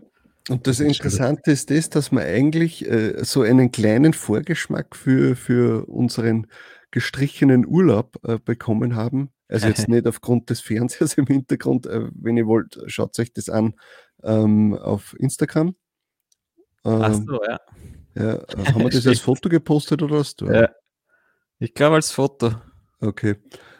Und 0.49 0.65
das 0.65 0.79
Interessante 0.79 1.51
ist 1.51 1.69
das, 1.69 1.89
dass 1.89 2.11
wir 2.11 2.21
eigentlich 2.21 2.83
äh, 2.87 3.23
so 3.23 3.41
einen 3.43 3.71
kleinen 3.71 4.13
Vorgeschmack 4.13 4.95
für, 4.95 5.35
für 5.35 5.85
unseren 5.85 6.47
gestrichenen 6.95 7.67
Urlaub 7.67 8.15
äh, 8.23 8.39
bekommen 8.39 8.95
haben, 8.95 9.29
Also 9.49 9.67
jetzt 9.67 9.87
nicht 9.89 10.07
aufgrund 10.07 10.49
des 10.49 10.61
Fernsehers 10.61 11.15
im 11.15 11.27
Hintergrund. 11.27 11.85
Äh, 11.87 12.07
wenn 12.13 12.37
ihr 12.37 12.47
wollt, 12.47 12.79
schaut 12.87 13.19
euch 13.19 13.33
das 13.33 13.49
an 13.49 13.73
ähm, 14.23 14.73
auf 14.75 15.13
Instagram. 15.19 15.75
Ähm, 16.85 17.01
Ach 17.01 17.13
so, 17.13 17.43
ja. 17.43 17.59
ja 18.15 18.33
äh, 18.35 18.65
haben 18.71 18.83
wir 18.83 18.89
das 18.91 19.05
als 19.05 19.19
Foto 19.19 19.49
gepostet 19.49 20.01
oder 20.03 20.19
was? 20.19 20.37
Ja. 20.39 20.69
Ich 21.59 21.73
glaube 21.73 21.95
als 21.97 22.11
Foto. 22.11 22.53
Okay. 23.01 23.35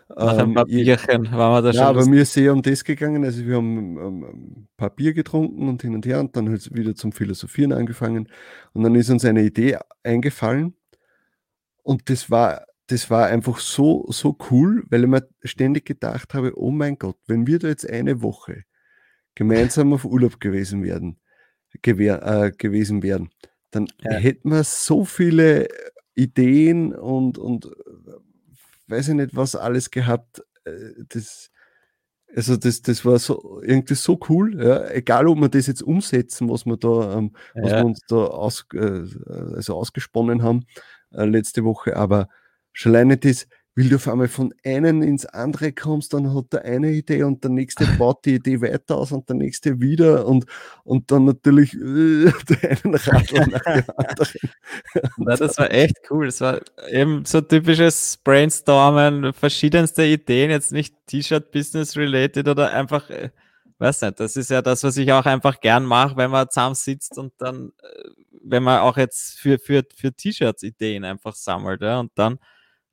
Nach 0.10 0.38
ein 0.38 0.54
paar 0.54 0.66
Bierchen 0.66 1.32
waren 1.32 1.54
wir 1.54 1.62
da 1.62 1.72
schon. 1.72 1.82
Ja, 1.82 1.88
aber 1.88 2.06
mir 2.06 2.24
ist 2.24 2.34
sehr 2.34 2.52
um 2.52 2.62
das 2.62 2.84
gegangen. 2.84 3.24
Also 3.24 3.46
wir 3.46 3.56
haben 3.56 3.98
ähm, 3.98 4.24
ein 4.24 4.68
paar 4.76 4.90
Bier 4.90 5.14
getrunken 5.14 5.70
und 5.70 5.82
hin 5.82 5.96
und 5.96 6.06
her 6.06 6.20
und 6.20 6.36
dann 6.36 6.50
halt 6.50 6.76
wieder 6.76 6.96
zum 6.96 7.14
Philosophieren 7.14 7.72
angefangen. 7.72 8.28
Und 8.74 8.84
dann 8.84 8.94
ist 8.94 9.10
uns 9.10 9.24
eine 9.24 9.42
Idee 9.42 9.78
eingefallen. 10.04 10.76
Und 11.82 12.10
das 12.10 12.30
war, 12.30 12.66
das 12.88 13.10
war 13.10 13.28
einfach 13.28 13.60
so, 13.60 14.06
so 14.10 14.38
cool, 14.52 14.84
weil 14.90 15.04
ich 15.04 15.10
mir 15.10 15.28
ständig 15.44 15.86
gedacht 15.86 16.34
habe, 16.34 16.54
oh 16.56 16.72
mein 16.72 16.98
Gott, 16.98 17.18
wenn 17.28 17.48
wir 17.48 17.60
da 17.60 17.68
jetzt 17.68 17.90
eine 17.90 18.22
Woche 18.22 18.64
gemeinsam 19.34 19.94
auf 19.94 20.06
Urlaub 20.06 20.40
gewesen 20.40 20.84
werden, 20.84 21.20
gewehr, 21.82 22.24
äh, 22.24 22.52
gewesen 22.52 23.04
wären, 23.04 23.30
dann 23.72 23.88
ja. 24.02 24.14
hätten 24.14 24.50
wir 24.50 24.64
so 24.64 25.04
viele 25.04 25.68
Ideen 26.14 26.94
und, 26.94 27.38
und 27.38 27.70
weiß 28.88 29.10
ich 29.10 29.16
nicht, 29.16 29.36
was 29.36 29.56
alles 29.56 29.92
gehabt. 29.92 30.44
Äh, 30.64 30.94
das, 31.10 31.52
also 32.36 32.56
das, 32.56 32.82
das 32.82 33.04
war 33.04 33.18
so 33.18 33.62
irgendwie 33.64 33.96
so 33.96 34.20
cool, 34.30 34.62
ja. 34.62 34.90
egal 34.92 35.28
ob 35.28 35.40
wir 35.40 35.50
das 35.50 35.68
jetzt 35.68 35.82
umsetzen, 35.82 36.50
was 36.50 36.66
wir 36.66 36.78
da, 36.78 37.18
ähm, 37.18 37.36
was 37.56 37.72
wir 37.72 37.86
uns 37.86 38.00
da 38.08 38.16
aus, 38.16 38.66
äh, 38.74 39.04
also 39.56 39.76
ausgesponnen 39.76 40.44
haben 40.44 40.66
äh, 41.12 41.26
letzte 41.26 41.64
Woche, 41.64 41.96
aber 41.96 42.30
schon 42.76 42.94
alleine 42.94 43.18
das, 43.18 43.48
weil 43.78 43.90
du 43.90 43.98
auf 43.98 44.08
einmal 44.08 44.30
von 44.30 44.54
einem 44.64 45.02
ins 45.02 45.26
andere 45.26 45.74
kommst, 45.74 46.14
dann 46.14 46.34
hat 46.34 46.54
der 46.54 46.64
eine 46.64 46.92
Idee 46.92 47.24
und 47.24 47.44
der 47.44 47.52
nächste 47.52 47.86
baut 48.00 48.26
die 48.26 48.36
Idee 48.36 48.62
weiter 48.62 48.96
aus 48.96 49.12
und 49.12 49.28
der 49.28 49.36
nächste 49.36 49.82
wieder 49.82 50.26
und, 50.26 50.46
und 50.84 51.12
dann 51.12 51.26
natürlich 51.26 51.74
äh, 51.74 51.78
der 52.50 52.72
einen 52.72 52.96
Radl 52.96 53.48
nach 53.48 53.64
dem 53.64 53.84
anderen. 53.98 54.40
Na, 55.18 55.36
das 55.36 55.58
war 55.58 55.72
echt 55.72 55.98
cool. 56.10 56.28
Das 56.28 56.40
war 56.40 56.62
eben 56.90 57.26
so 57.26 57.42
typisches 57.42 58.18
Brainstormen, 58.24 59.34
verschiedenste 59.34 60.06
Ideen, 60.06 60.52
jetzt 60.52 60.72
nicht 60.72 60.96
T-Shirt-Business 61.08 61.98
related 61.98 62.48
oder 62.48 62.72
einfach, 62.72 63.10
äh, 63.10 63.32
weiß 63.80 64.04
nicht, 64.04 64.22
das 64.22 64.38
ist 64.38 64.52
ja 64.52 64.62
das, 64.62 64.84
was 64.86 64.96
ich 64.96 65.12
auch 65.12 65.26
einfach 65.26 65.60
gern 65.60 65.84
mache, 65.86 66.16
wenn 66.16 66.32
man 66.32 66.50
zusammen 66.50 66.76
sitzt 66.76 67.18
und 67.18 67.34
dann, 67.40 67.74
äh, 67.84 68.10
wenn 68.42 68.64
man 68.64 68.80
auch 68.80 68.96
jetzt 68.96 69.38
für, 69.38 69.60
für, 69.60 69.84
für 69.98 70.14
T-Shirts 70.14 70.64
Ideen 70.64 71.04
einfach 71.04 71.36
sammelt, 71.36 71.82
ja, 71.82 72.00
und 72.00 72.12
dann 72.16 72.40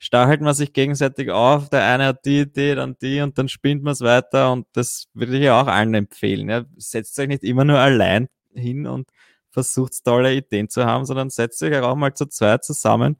stachelt 0.03 0.41
man 0.41 0.53
sich 0.53 0.73
gegenseitig 0.73 1.31
auf. 1.31 1.69
Der 1.71 1.85
eine 1.85 2.07
hat 2.07 2.25
die 2.25 2.41
Idee, 2.41 2.75
dann 2.75 2.97
die 3.01 3.21
und 3.21 3.39
dann 3.39 3.49
spinnt 3.49 3.85
man 3.85 3.93
es 3.93 4.01
weiter 4.01 4.51
und 4.51 4.67
das 4.73 5.07
würde 5.15 5.39
ich 5.39 5.49
auch 5.49 5.69
allen 5.69 5.95
empfehlen. 5.95 6.51
Ja. 6.51 6.65
Setzt 6.77 7.17
euch 7.21 7.29
nicht 7.29 7.45
immer 7.45 7.65
nur 7.65 7.79
allein 7.79 8.29
hin 8.53 8.89
und 8.89 9.09
versucht 9.51 10.05
tolle 10.05 10.35
Ideen 10.35 10.69
zu 10.69 10.85
haben, 10.87 11.05
sondern 11.05 11.31
setzt 11.31 11.63
euch 11.63 11.77
auch 11.79 11.95
mal 11.95 12.13
zu 12.15 12.27
zweit 12.27 12.65
zusammen 12.65 13.17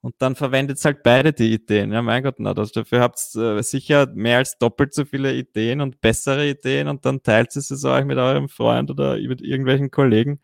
und 0.00 0.14
dann 0.18 0.36
verwendet 0.36 0.82
halt 0.86 1.02
beide 1.02 1.34
die 1.34 1.52
Ideen. 1.52 1.92
Ja, 1.92 2.00
mein 2.00 2.22
Gott, 2.22 2.36
na, 2.38 2.54
dafür 2.54 3.00
habt 3.00 3.20
ihr 3.34 3.58
äh, 3.58 3.62
sicher 3.62 4.06
mehr 4.14 4.38
als 4.38 4.56
doppelt 4.56 4.94
so 4.94 5.04
viele 5.04 5.34
Ideen 5.34 5.82
und 5.82 6.00
bessere 6.00 6.48
Ideen 6.48 6.88
und 6.88 7.04
dann 7.04 7.22
teilt 7.22 7.54
es 7.56 7.70
es 7.70 7.84
euch 7.84 8.06
mit 8.06 8.16
eurem 8.16 8.48
Freund 8.48 8.90
oder 8.90 9.18
mit 9.18 9.42
irgendwelchen 9.42 9.90
Kollegen 9.90 10.40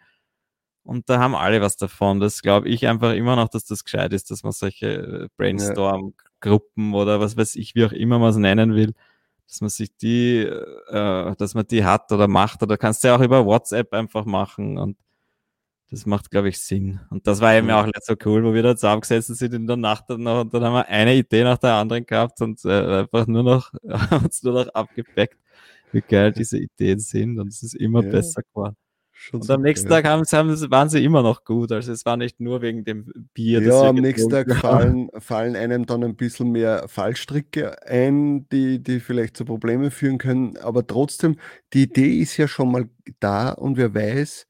und 0.85 1.09
da 1.09 1.19
haben 1.19 1.35
alle 1.35 1.61
was 1.61 1.77
davon. 1.77 2.21
Das 2.21 2.43
glaube 2.43 2.69
ich 2.69 2.87
einfach 2.89 3.13
immer 3.15 3.37
noch, 3.37 3.49
dass 3.49 3.65
das 3.65 3.85
gescheit 3.85 4.13
ist, 4.13 4.31
dass 4.31 4.43
man 4.43 4.53
solche 4.53 4.87
äh, 4.87 5.29
Brainstorm-Gruppen 5.37 6.95
oder 6.95 7.21
was 7.21 7.37
weiß 7.37 7.57
ich, 7.57 7.75
wie 7.75 7.85
auch 7.85 7.93
immer 7.93 8.19
man 8.19 8.31
es 8.31 8.37
nennen 8.37 8.75
will, 8.75 8.95
dass 9.47 9.61
man 9.61 9.71
sich 9.71 9.97
die, 9.97 10.39
äh, 10.39 11.37
dass 11.37 11.55
man 11.55 11.67
die 11.67 11.85
hat 11.85 12.11
oder 12.13 12.29
macht. 12.29 12.63
Oder 12.63 12.79
kannst 12.79 13.05
du 13.05 13.09
ja 13.09 13.17
auch 13.17 13.21
über 13.21 13.47
WhatsApp 13.47 13.93
einfach 13.93 14.25
machen 14.25 14.79
und 14.79 14.97
das 15.91 16.07
macht, 16.07 16.31
glaube 16.31 16.49
ich, 16.49 16.59
Sinn. 16.59 17.01
Und 17.11 17.27
das 17.27 17.43
war 17.43 17.55
eben 17.55 17.71
auch 17.71 17.85
nicht 17.85 18.03
so 18.05 18.15
cool, 18.25 18.43
wo 18.45 18.55
wir 18.55 18.63
da 18.63 18.75
zusammengesessen 18.75 19.35
sind 19.35 19.53
in 19.53 19.67
der 19.67 19.77
Nacht 19.77 20.11
und, 20.11 20.23
noch, 20.23 20.41
und 20.41 20.55
dann 20.55 20.65
haben 20.65 20.73
wir 20.73 20.89
eine 20.89 21.15
Idee 21.15 21.45
nach 21.45 21.59
der 21.59 21.75
anderen 21.75 22.07
gehabt 22.07 22.41
und 22.41 22.65
äh, 22.65 23.01
einfach 23.01 23.27
nur 23.27 23.43
noch, 23.43 23.73
uns 24.25 24.43
nur 24.43 24.55
noch 24.55 24.69
abgepackt, 24.75 25.37
wie 25.93 26.01
geil 26.01 26.33
diese 26.33 26.59
Ideen 26.59 26.99
sind 26.99 27.39
und 27.39 27.49
es 27.49 27.63
ist 27.63 27.75
immer 27.75 28.03
ja. 28.03 28.11
besser 28.11 28.41
geworden. 28.43 28.77
Schon 29.23 29.41
und 29.41 29.51
am 29.51 29.63
nächsten 29.63 29.89
Tag 29.89 30.05
haben, 30.05 30.25
haben, 30.25 30.71
waren 30.73 30.89
sie 30.89 31.05
immer 31.05 31.23
noch 31.23 31.45
gut. 31.45 31.71
Also 31.71 31.93
es 31.93 32.05
war 32.05 32.17
nicht 32.17 32.41
nur 32.41 32.61
wegen 32.61 32.85
dem 32.85 33.07
Bier. 33.35 33.63
Ja, 33.63 33.83
am 33.83 33.95
nächsten 33.95 34.29
Tag 34.29 34.53
fallen, 34.57 35.11
fallen 35.19 35.55
einem 35.55 35.87
dann 35.87 36.03
ein 36.03 36.17
bisschen 36.17 36.51
mehr 36.51 36.89
Fallstricke 36.89 37.87
ein, 37.87 38.49
die, 38.49 38.83
die 38.83 38.99
vielleicht 38.99 39.37
zu 39.37 39.45
Problemen 39.45 39.93
führen 39.93 40.19
können. 40.19 40.57
Aber 40.57 40.85
trotzdem, 40.85 41.37
die 41.73 41.85
Idee 41.85 42.19
ist 42.19 42.37
ja 42.37 42.49
schon 42.49 42.73
mal 42.73 42.89
da 43.21 43.51
und 43.51 43.77
wer 43.77 43.95
weiß, 43.95 44.49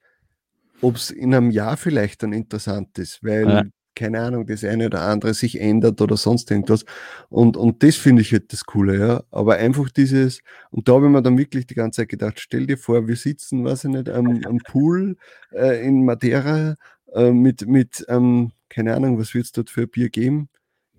ob 0.81 0.97
es 0.97 1.11
in 1.11 1.35
einem 1.35 1.51
Jahr 1.51 1.77
vielleicht 1.77 2.23
dann 2.23 2.33
interessant 2.33 2.99
ist, 2.99 3.23
weil 3.23 3.47
ja 3.47 3.63
keine 3.95 4.21
Ahnung, 4.21 4.47
das 4.47 4.65
eine 4.65 4.87
oder 4.87 5.03
andere 5.03 5.35
sich 5.35 5.61
ändert 5.61 6.01
oder 6.01 6.17
sonst 6.17 6.51
irgendwas. 6.51 6.85
Und, 7.29 7.57
und 7.57 7.83
das 7.83 7.97
finde 7.97 8.23
ich 8.23 8.33
halt 8.33 8.53
das 8.53 8.65
Coole, 8.65 8.99
ja. 8.99 9.23
Aber 9.31 9.57
einfach 9.57 9.91
dieses, 9.91 10.41
und 10.71 10.89
da 10.89 10.95
habe 10.95 11.07
ich 11.07 11.13
mir 11.13 11.23
dann 11.23 11.39
wirklich 11.39 11.67
die 11.67 11.75
ganze 11.75 12.03
Zeit 12.03 12.09
gedacht, 12.09 12.41
stell 12.41 12.67
dir 12.67 12.79
vor, 12.79 13.07
wir 13.09 13.17
sitzen, 13.17 13.65
weiß 13.65 13.85
ich 13.85 13.91
nicht, 13.91 14.09
am, 14.09 14.41
am 14.45 14.59
Pool 14.59 15.17
äh, 15.53 15.87
in 15.87 16.05
Madeira 16.05 16.77
äh, 17.15 17.31
mit, 17.31 17.67
mit 17.67 18.05
ähm, 18.09 18.53
keine 18.69 18.95
Ahnung, 18.95 19.19
was 19.19 19.35
wird 19.35 19.47
es 19.47 19.53
dort 19.53 19.71
für 19.71 19.83
ein 19.83 19.91
Bier 19.91 20.09
geben? 20.11 20.49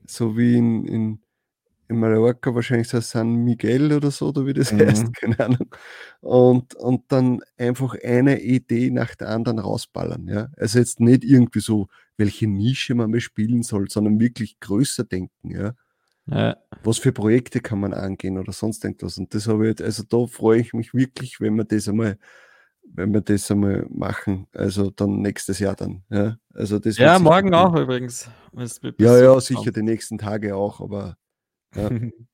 So 0.06 0.38
wie 0.38 0.58
in, 0.58 0.86
in 0.86 1.23
in 1.93 1.99
Mallorca 1.99 2.53
wahrscheinlich 2.53 2.89
so 2.89 2.99
San 2.99 3.43
Miguel 3.43 3.93
oder 3.93 4.12
so, 4.12 4.29
oder 4.29 4.45
wie 4.45 4.53
das 4.53 4.71
mhm. 4.71 4.79
heißt, 4.79 5.13
keine 5.21 5.39
Ahnung. 5.39 5.75
Und, 6.21 6.75
und 6.75 7.03
dann 7.10 7.41
einfach 7.58 7.95
eine 8.03 8.41
Idee 8.41 8.89
nach 8.89 9.15
der 9.15 9.29
anderen 9.29 9.60
rausballern. 9.60 10.27
Ja? 10.27 10.49
Also 10.58 10.79
jetzt 10.79 10.99
nicht 10.99 11.23
irgendwie 11.23 11.60
so, 11.60 11.88
welche 12.17 12.47
Nische 12.47 12.95
man 12.95 13.12
mal 13.12 13.19
spielen 13.19 13.63
soll, 13.63 13.89
sondern 13.89 14.19
wirklich 14.19 14.60
größer 14.60 15.04
denken. 15.04 15.52
Ja? 15.52 15.73
ja. 16.28 16.58
Was 16.84 16.97
für 16.99 17.12
Projekte 17.12 17.60
kann 17.60 17.80
man 17.80 17.93
angehen 17.93 18.38
oder 18.38 18.52
sonst 18.52 18.84
irgendwas. 18.84 19.17
Und 19.17 19.34
das 19.34 19.47
habe 19.47 19.69
ich, 19.69 19.84
also 19.84 20.04
da 20.04 20.28
freue 20.28 20.60
ich 20.60 20.73
mich 20.73 20.93
wirklich, 20.93 21.39
wenn 21.39 21.56
wir 21.56 21.65
das 21.65 21.88
einmal 21.88 22.17
wenn 22.86 23.13
wir 23.13 23.21
das 23.21 23.49
einmal 23.49 23.86
machen, 23.89 24.47
also 24.54 24.91
dann 24.91 25.21
nächstes 25.21 25.60
Jahr 25.60 25.76
dann. 25.76 26.04
Ja, 26.10 26.38
also 26.54 26.80
das 26.80 26.97
ja 26.97 27.17
morgen 27.17 27.54
auch 27.54 27.76
übrigens. 27.76 28.30
Ja, 28.97 29.19
ja, 29.19 29.39
sicher 29.39 29.71
die 29.71 29.82
nächsten 29.82 30.17
Tage 30.17 30.56
auch, 30.56 30.82
aber 30.82 31.17
ja. 31.76 31.89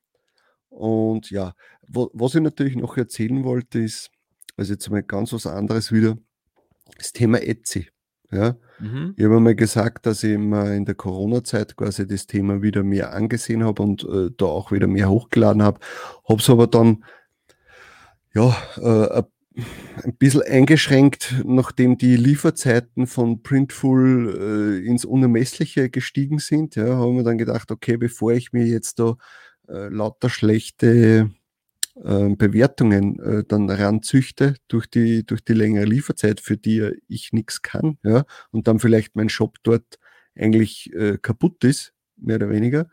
Und 0.68 1.30
ja, 1.30 1.54
wo, 1.88 2.10
was 2.14 2.34
ich 2.36 2.42
natürlich 2.42 2.76
noch 2.76 2.96
erzählen 2.96 3.44
wollte, 3.44 3.80
ist, 3.80 4.10
also 4.56 4.72
jetzt 4.72 4.88
mal 4.88 5.02
ganz 5.02 5.32
was 5.32 5.46
anderes 5.46 5.90
wieder, 5.90 6.16
das 6.96 7.12
Thema 7.12 7.42
Etsy. 7.42 7.88
Ja, 8.32 8.56
mhm. 8.78 9.14
ich 9.16 9.24
habe 9.24 9.40
mal 9.40 9.56
gesagt, 9.56 10.06
dass 10.06 10.22
ich 10.22 10.38
mir 10.38 10.74
in 10.74 10.84
der 10.84 10.94
Corona-Zeit 10.94 11.76
quasi 11.76 12.06
das 12.06 12.26
Thema 12.26 12.62
wieder 12.62 12.84
mehr 12.84 13.12
angesehen 13.12 13.64
habe 13.64 13.82
und 13.82 14.04
äh, 14.04 14.30
da 14.36 14.46
auch 14.46 14.70
wieder 14.70 14.86
mehr 14.86 15.10
hochgeladen 15.10 15.62
habe. 15.62 15.80
Habe 16.28 16.40
es 16.40 16.48
aber 16.48 16.68
dann 16.68 17.04
ja 18.32 18.56
äh, 18.76 19.22
ein 20.04 20.16
bisschen 20.16 20.42
eingeschränkt, 20.42 21.42
nachdem 21.44 21.98
die 21.98 22.16
Lieferzeiten 22.16 23.06
von 23.06 23.42
Printful 23.42 24.80
äh, 24.82 24.86
ins 24.86 25.04
Unermessliche 25.04 25.90
gestiegen 25.90 26.38
sind. 26.38 26.76
Ja, 26.76 26.96
haben 26.96 27.16
wir 27.16 27.24
dann 27.24 27.38
gedacht, 27.38 27.70
okay, 27.70 27.96
bevor 27.96 28.32
ich 28.32 28.52
mir 28.52 28.64
jetzt 28.64 29.00
da 29.00 29.16
äh, 29.68 29.88
lauter 29.88 30.30
schlechte 30.30 31.30
Bewertungen 31.94 33.18
äh, 33.20 33.44
dann 33.46 33.68
ranzüchte 33.68 34.54
durch 34.68 34.86
die, 34.86 35.26
durch 35.26 35.42
die 35.44 35.54
längere 35.54 35.84
Lieferzeit, 35.84 36.40
für 36.40 36.56
die 36.56 36.92
ich 37.08 37.32
nichts 37.32 37.62
kann, 37.62 37.98
ja, 38.04 38.24
und 38.52 38.68
dann 38.68 38.78
vielleicht 38.78 39.16
mein 39.16 39.28
Shop 39.28 39.56
dort 39.62 39.98
eigentlich 40.36 40.92
äh, 40.94 41.18
kaputt 41.20 41.64
ist, 41.64 41.92
mehr 42.16 42.36
oder 42.36 42.50
weniger. 42.50 42.88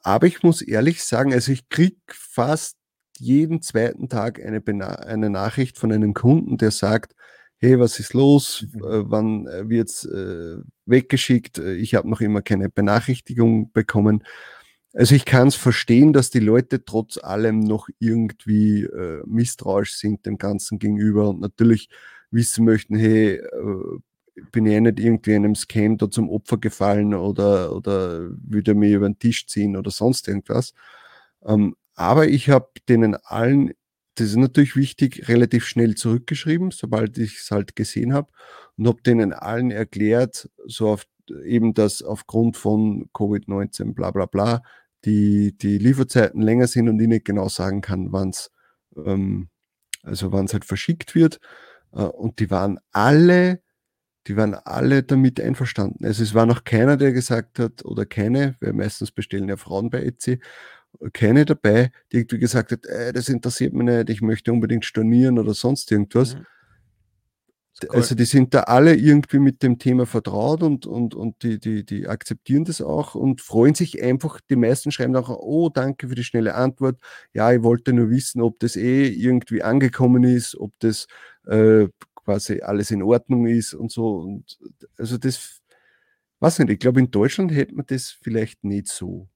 Aber 0.00 0.26
ich 0.26 0.42
muss 0.42 0.62
ehrlich 0.62 1.02
sagen, 1.02 1.32
also 1.32 1.52
ich 1.52 1.68
kriege 1.68 1.96
fast 2.08 2.76
jeden 3.18 3.62
zweiten 3.62 4.08
Tag 4.08 4.40
eine, 4.44 4.62
eine 5.06 5.30
Nachricht 5.30 5.78
von 5.78 5.92
einem 5.92 6.14
Kunden, 6.14 6.58
der 6.58 6.70
sagt, 6.70 7.14
hey, 7.58 7.78
was 7.78 8.00
ist 8.00 8.12
los? 8.12 8.66
Mhm. 8.72 8.80
Äh, 8.80 9.10
wann 9.10 9.46
äh, 9.46 9.68
wird 9.68 9.88
es 9.88 10.04
äh, 10.04 10.56
weggeschickt? 10.86 11.58
Ich 11.58 11.94
habe 11.94 12.10
noch 12.10 12.20
immer 12.20 12.42
keine 12.42 12.68
Benachrichtigung 12.68 13.72
bekommen. 13.72 14.24
Also 14.94 15.14
ich 15.14 15.24
kann 15.24 15.48
es 15.48 15.54
verstehen, 15.54 16.12
dass 16.12 16.30
die 16.30 16.38
Leute 16.40 16.84
trotz 16.84 17.16
allem 17.18 17.60
noch 17.60 17.88
irgendwie 17.98 18.82
äh, 18.84 19.22
misstrauisch 19.26 19.94
sind 19.96 20.26
dem 20.26 20.36
Ganzen 20.38 20.78
gegenüber 20.78 21.30
und 21.30 21.40
natürlich 21.40 21.88
wissen 22.30 22.64
möchten, 22.66 22.96
hey, 22.96 23.36
äh, 23.36 23.98
bin 24.50 24.66
ich 24.66 24.80
nicht 24.80 25.00
irgendwie 25.00 25.34
einem 25.34 25.54
Scam 25.54 25.96
da 25.98 26.10
zum 26.10 26.28
Opfer 26.30 26.58
gefallen 26.58 27.14
oder, 27.14 27.74
oder 27.74 28.30
würde 28.42 28.74
mir 28.74 28.96
über 28.96 29.08
den 29.08 29.18
Tisch 29.18 29.46
ziehen 29.46 29.76
oder 29.76 29.90
sonst 29.90 30.28
irgendwas. 30.28 30.74
Ähm, 31.44 31.74
aber 31.94 32.28
ich 32.28 32.50
habe 32.50 32.68
denen 32.88 33.14
allen, 33.24 33.72
das 34.16 34.28
ist 34.28 34.36
natürlich 34.36 34.76
wichtig, 34.76 35.28
relativ 35.28 35.64
schnell 35.66 35.94
zurückgeschrieben, 35.94 36.70
sobald 36.70 37.18
ich 37.18 37.38
es 37.40 37.50
halt 37.50 37.76
gesehen 37.76 38.12
habe 38.14 38.30
und 38.76 38.86
habe 38.88 39.02
denen 39.02 39.32
allen 39.32 39.70
erklärt, 39.70 40.48
so 40.66 40.88
auf, 40.90 41.06
eben, 41.44 41.74
dass 41.74 42.02
aufgrund 42.02 42.56
von 42.56 43.08
Covid-19 43.14 43.94
bla 43.94 44.10
bla 44.10 44.26
bla 44.26 44.62
die, 45.04 45.56
die 45.56 45.78
Lieferzeiten 45.78 46.42
länger 46.42 46.66
sind 46.66 46.88
und 46.88 47.00
ich 47.00 47.08
nicht 47.08 47.24
genau 47.24 47.48
sagen 47.48 47.80
kann, 47.80 48.12
wann 48.12 48.30
es 48.30 48.50
ähm, 48.96 49.48
also 50.02 50.32
wann 50.32 50.46
es 50.46 50.52
halt 50.52 50.64
verschickt 50.64 51.14
wird. 51.14 51.40
Äh, 51.92 52.02
und 52.02 52.40
die 52.40 52.50
waren 52.50 52.78
alle, 52.92 53.62
die 54.26 54.36
waren 54.36 54.54
alle 54.54 55.02
damit 55.02 55.40
einverstanden. 55.40 56.04
Also 56.04 56.22
es 56.22 56.34
war 56.34 56.46
noch 56.46 56.64
keiner, 56.64 56.96
der 56.96 57.12
gesagt 57.12 57.58
hat, 57.58 57.84
oder 57.84 58.06
keine, 58.06 58.56
weil 58.60 58.72
meistens 58.72 59.10
bestellen 59.12 59.48
ja 59.48 59.56
Frauen 59.56 59.90
bei 59.90 60.02
Etsy, 60.04 60.40
keine 61.14 61.46
dabei, 61.46 61.90
die 62.12 62.18
irgendwie 62.18 62.38
gesagt 62.38 62.72
hat, 62.72 62.86
äh, 62.86 63.12
das 63.12 63.28
interessiert 63.28 63.72
mich 63.72 63.86
nicht, 63.86 64.10
ich 64.10 64.20
möchte 64.22 64.52
unbedingt 64.52 64.84
stornieren 64.84 65.38
oder 65.38 65.54
sonst 65.54 65.90
irgendwas. 65.90 66.36
Mhm. 66.36 66.46
Cool. 67.84 67.96
Also 67.96 68.14
die 68.14 68.24
sind 68.24 68.54
da 68.54 68.60
alle 68.64 68.94
irgendwie 68.94 69.38
mit 69.38 69.62
dem 69.62 69.78
Thema 69.78 70.06
vertraut 70.06 70.62
und, 70.62 70.86
und, 70.86 71.14
und 71.14 71.42
die, 71.42 71.58
die, 71.58 71.84
die 71.84 72.08
akzeptieren 72.08 72.64
das 72.64 72.80
auch 72.80 73.14
und 73.14 73.40
freuen 73.40 73.74
sich 73.74 74.02
einfach. 74.02 74.40
Die 74.50 74.56
meisten 74.56 74.90
schreiben 74.90 75.16
auch, 75.16 75.28
oh, 75.28 75.68
danke 75.68 76.08
für 76.08 76.14
die 76.14 76.24
schnelle 76.24 76.54
Antwort. 76.54 76.98
Ja, 77.32 77.52
ich 77.52 77.62
wollte 77.62 77.92
nur 77.92 78.10
wissen, 78.10 78.42
ob 78.42 78.58
das 78.60 78.76
eh 78.76 79.08
irgendwie 79.08 79.62
angekommen 79.62 80.24
ist, 80.24 80.56
ob 80.56 80.72
das 80.80 81.06
äh, 81.46 81.88
quasi 82.14 82.60
alles 82.60 82.90
in 82.90 83.02
Ordnung 83.02 83.46
ist 83.46 83.74
und 83.74 83.90
so. 83.90 84.16
Und 84.16 84.58
also 84.96 85.18
das, 85.18 85.60
weiß 86.40 86.58
nicht, 86.60 86.70
ich 86.70 86.78
glaube, 86.78 87.00
in 87.00 87.10
Deutschland 87.10 87.52
hätte 87.52 87.74
man 87.74 87.86
das 87.86 88.10
vielleicht 88.10 88.64
nicht 88.64 88.88
so. 88.88 89.28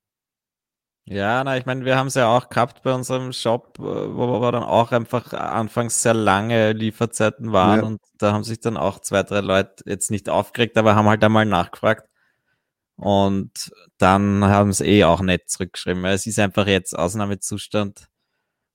Ja, 1.09 1.45
na, 1.45 1.57
ich 1.57 1.66
meine, 1.66 1.85
wir 1.85 1.97
haben 1.97 2.09
es 2.09 2.14
ja 2.14 2.37
auch 2.37 2.49
gehabt 2.49 2.83
bei 2.83 2.92
unserem 2.92 3.33
Shop, 3.33 3.79
äh, 3.79 3.83
wo 3.83 4.40
wir 4.40 4.51
dann 4.51 4.64
auch 4.64 4.90
einfach 4.90 5.33
anfangs 5.33 6.03
sehr 6.03 6.14
lange 6.14 6.73
Lieferzeiten 6.73 7.53
waren 7.53 7.79
ja. 7.79 7.87
und 7.87 8.01
da 8.19 8.33
haben 8.33 8.42
sich 8.42 8.59
dann 8.59 8.77
auch 8.77 8.99
zwei, 8.99 9.23
drei 9.23 9.40
Leute 9.40 9.85
jetzt 9.87 10.11
nicht 10.11 10.29
aufgeregt, 10.29 10.77
aber 10.77 10.97
haben 10.97 11.09
halt 11.09 11.23
einmal 11.23 11.47
nachgefragt. 11.47 12.09
Und 12.97 13.71
dann 13.99 14.45
haben 14.45 14.71
es 14.71 14.81
eh 14.81 15.05
auch 15.05 15.21
nicht 15.21 15.49
zurückgeschrieben. 15.49 16.05
Es 16.07 16.27
ist 16.27 16.38
einfach 16.40 16.66
jetzt 16.66 16.99
Ausnahmezustand. 16.99 18.09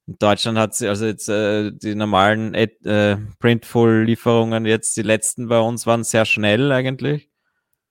In 0.08 0.18
Deutschland 0.18 0.58
hat 0.58 0.76
sie 0.76 0.88
also 0.88 1.06
jetzt 1.06 1.28
äh, 1.28 1.72
die 1.72 1.96
normalen 1.96 2.54
äh, 2.54 3.18
Printful-Lieferungen 3.40 4.66
jetzt, 4.66 4.96
die 4.96 5.02
letzten 5.02 5.48
bei 5.48 5.60
uns 5.60 5.86
waren 5.86 6.04
sehr 6.04 6.26
schnell 6.26 6.72
eigentlich. 6.72 7.30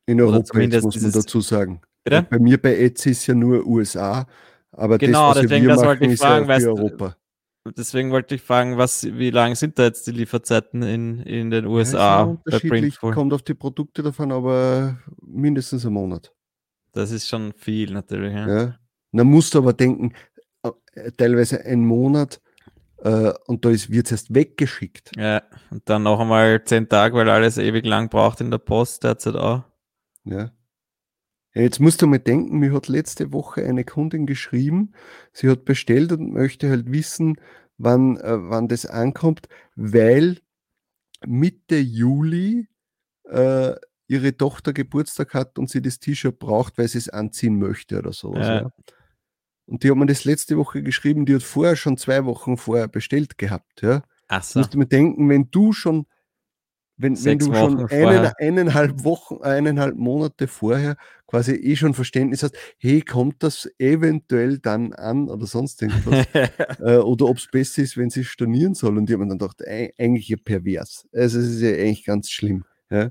In 0.07 0.21
Europa, 0.21 0.59
muss 0.59 1.01
man 1.01 1.13
dazu 1.13 1.41
sagen. 1.41 1.83
Bitte? 2.05 2.27
Bei 2.29 2.39
mir 2.39 2.61
bei 2.61 2.77
Etsy 2.77 3.11
ist 3.11 3.27
ja 3.27 3.35
nur 3.35 3.67
USA, 3.67 4.27
aber 4.73 4.99
genau, 4.99 5.29
das, 5.29 5.37
was 5.37 5.43
deswegen, 5.43 5.67
wir 5.67 5.75
das 5.75 5.85
machen, 5.85 6.11
ist 6.11 6.23
fragen, 6.23 6.49
ja 6.49 6.61
für 6.61 6.69
Europa. 6.69 7.17
Deswegen 7.77 8.11
wollte 8.11 8.37
ich 8.37 8.43
fragen, 8.43 8.79
was, 8.79 9.05
wie 9.05 9.31
lang 9.31 9.55
sind 9.55 9.79
da 9.79 9.85
jetzt 9.85 10.07
die 10.07 10.13
Lieferzeiten 10.13 10.83
in, 10.83 11.21
in 11.21 11.51
den 11.51 11.67
USA? 11.67 11.99
Ja, 11.99 12.23
unterschiedlich, 12.23 12.99
kommt 12.99 13.35
auf 13.35 13.43
die 13.43 13.55
Produkte 13.55 14.03
davon, 14.03 14.33
aber 14.33 14.99
mindestens 15.21 15.85
einen 15.85 15.95
Monat. 15.95 16.33
Das 16.93 17.11
ist 17.11 17.29
schon 17.29 17.53
viel 17.53 17.93
natürlich. 17.93 18.33
Ja. 18.33 18.49
ja. 18.49 18.79
Dann 19.13 19.27
musst 19.27 19.55
du 19.55 19.59
aber 19.59 19.75
denken, 19.75 20.15
äh, 20.63 21.13
teilweise 21.13 21.65
einen 21.65 21.85
Monat 21.85 22.41
äh, 22.99 23.33
und 23.47 23.65
da 23.65 23.71
wird 23.71 24.07
es 24.07 24.13
erst 24.13 24.35
weggeschickt. 24.35 25.13
Ja, 25.17 25.43
und 25.71 25.89
dann 25.89 26.05
noch 26.05 26.21
einmal 26.21 26.65
zehn 26.65 26.89
Tage, 26.89 27.15
weil 27.15 27.29
alles 27.29 27.59
ewig 27.59 27.85
lang 27.85 28.09
braucht 28.09 28.41
in 28.41 28.51
der 28.51 28.59
Post 28.59 29.05
derzeit 29.05 29.37
auch. 29.37 29.65
Ja. 30.25 30.51
Jetzt 31.53 31.81
musst 31.81 32.01
du 32.01 32.07
mal 32.07 32.19
denken, 32.19 32.59
mir 32.59 32.73
hat 32.73 32.89
letzte 32.89 33.33
Woche 33.33 33.65
eine 33.65 33.85
Kundin 33.85 34.27
geschrieben, 34.27 34.93
sie 35.33 35.49
hat 35.49 35.65
bestellt 35.65 36.13
und 36.13 36.33
möchte 36.33 36.71
halt 36.71 36.93
wissen, 36.93 37.37
wann, 37.77 38.17
äh, 38.19 38.49
wann 38.49 38.69
das 38.69 38.87
ankommt, 38.87 39.49
weil 39.75 40.39
Mitte 41.27 41.79
Juli 41.79 42.69
äh, 43.25 43.75
ihre 44.07 44.37
Tochter 44.37 44.73
Geburtstag 44.73 45.35
hat 45.35 45.59
und 45.59 45.71
sie 45.71 45.83
das 45.83 45.99
T-Shirt 45.99 46.39
braucht, 46.39 46.79
weil 46.79 46.89
sie 46.89 46.99
es 46.99 47.09
anziehen 47.09 47.59
möchte 47.59 47.99
oder 47.99 48.13
sowas. 48.13 48.47
Ja. 48.47 48.63
Ja. 48.63 48.73
Und 49.67 49.85
die 49.85 49.91
hat 49.91 49.97
mir 49.97 50.07
das 50.07 50.25
letzte 50.25 50.57
Woche 50.57 50.83
geschrieben, 50.83 51.27
die 51.27 51.35
hat 51.35 51.43
vorher 51.45 51.77
schon 51.77 51.97
zwei 51.97 52.25
Wochen 52.25 52.57
vorher 52.57 52.89
bestellt 52.89 53.39
gehabt. 53.39 53.83
Ja. 53.83 54.03
Ach 54.29 54.43
so. 54.43 54.59
Musst 54.59 54.75
du 54.75 54.79
mir 54.79 54.87
denken, 54.87 55.29
wenn 55.29 55.51
du 55.51 55.73
schon 55.73 56.07
wenn, 57.01 57.25
wenn 57.25 57.39
du 57.39 57.55
schon 57.55 57.87
einen, 57.91 58.33
eineinhalb 58.39 59.05
Wochen, 59.05 59.43
eineinhalb 59.43 59.97
Monate 59.97 60.47
vorher 60.49 60.97
quasi 61.27 61.53
eh 61.53 61.77
schon 61.77 61.95
Verständnis 61.95 62.43
hast, 62.43 62.57
hey, 62.79 63.03
kommt 63.03 63.43
das 63.43 63.71
eventuell 63.79 64.59
dann 64.59 64.93
an 64.93 65.29
oder 65.29 65.47
sonst 65.47 65.81
irgendwas? 65.81 66.27
äh, 66.81 66.97
oder 66.97 67.27
ob 67.27 67.39
es 67.39 67.47
besser 67.47 67.83
ist, 67.83 67.97
wenn 67.97 68.11
sie 68.11 68.25
stornieren 68.25 68.75
soll. 68.75 68.99
Und 68.99 69.09
die 69.09 69.15
haben 69.15 69.29
dann 69.29 69.39
gedacht, 69.39 69.63
eigentlich 69.67 70.29
ja 70.29 70.37
pervers. 70.45 71.07
Also 71.13 71.39
es 71.39 71.47
ist 71.47 71.63
ja 71.63 71.71
eigentlich 71.71 72.05
ganz 72.05 72.31
schlimm. 72.31 72.65
Ja? 72.91 73.11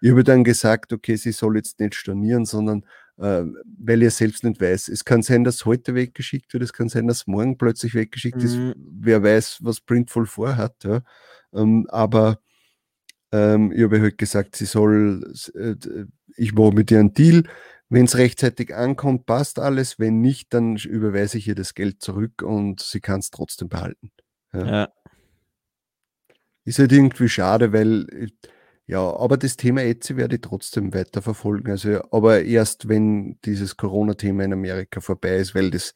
Ich 0.00 0.10
habe 0.10 0.24
dann 0.24 0.44
gesagt, 0.44 0.92
okay, 0.92 1.16
sie 1.16 1.32
soll 1.32 1.56
jetzt 1.56 1.78
nicht 1.78 1.94
stornieren, 1.94 2.44
sondern 2.44 2.84
äh, 3.18 3.44
weil 3.78 4.02
ihr 4.02 4.10
selbst 4.10 4.42
nicht 4.44 4.60
weiß. 4.60 4.88
Es 4.88 5.04
kann 5.04 5.22
sein, 5.22 5.44
dass 5.44 5.64
heute 5.64 5.94
weggeschickt 5.94 6.52
wird, 6.52 6.64
es 6.64 6.72
kann 6.72 6.88
sein, 6.88 7.06
dass 7.06 7.26
morgen 7.26 7.56
plötzlich 7.56 7.94
weggeschickt 7.94 8.38
mhm. 8.38 8.44
ist. 8.44 8.58
Wer 8.76 9.22
weiß, 9.22 9.58
was 9.62 9.80
Printful 9.80 10.26
vorhat. 10.26 10.74
Ja? 10.84 11.02
Ähm, 11.54 11.86
aber 11.88 12.40
ähm, 13.32 13.72
ich 13.72 13.82
habe 13.82 14.00
halt 14.00 14.18
gesagt, 14.18 14.56
sie 14.56 14.64
soll, 14.64 15.22
äh, 15.54 15.74
ich 16.36 16.52
mache 16.52 16.72
mit 16.72 16.90
ihr 16.90 16.98
einen 16.98 17.14
Deal. 17.14 17.44
Wenn 17.88 18.04
es 18.04 18.16
rechtzeitig 18.16 18.74
ankommt, 18.74 19.26
passt 19.26 19.58
alles. 19.58 19.98
Wenn 19.98 20.20
nicht, 20.20 20.54
dann 20.54 20.76
überweise 20.76 21.38
ich 21.38 21.48
ihr 21.48 21.54
das 21.54 21.74
Geld 21.74 22.02
zurück 22.02 22.42
und 22.42 22.80
sie 22.80 23.00
kann 23.00 23.20
es 23.20 23.30
trotzdem 23.30 23.68
behalten. 23.68 24.12
Ja. 24.52 24.66
ja. 24.66 24.88
Ist 26.64 26.78
halt 26.78 26.92
irgendwie 26.92 27.28
schade, 27.28 27.72
weil, 27.72 28.06
ja, 28.86 29.00
aber 29.00 29.36
das 29.36 29.56
Thema 29.56 29.82
Etsy 29.82 30.16
werde 30.16 30.36
ich 30.36 30.42
trotzdem 30.42 30.94
weiter 30.94 31.22
verfolgen. 31.22 31.70
Also, 31.70 32.00
aber 32.12 32.42
erst 32.42 32.88
wenn 32.88 33.38
dieses 33.44 33.76
Corona-Thema 33.76 34.44
in 34.44 34.52
Amerika 34.52 35.00
vorbei 35.00 35.36
ist, 35.36 35.54
weil 35.54 35.70
das, 35.70 35.94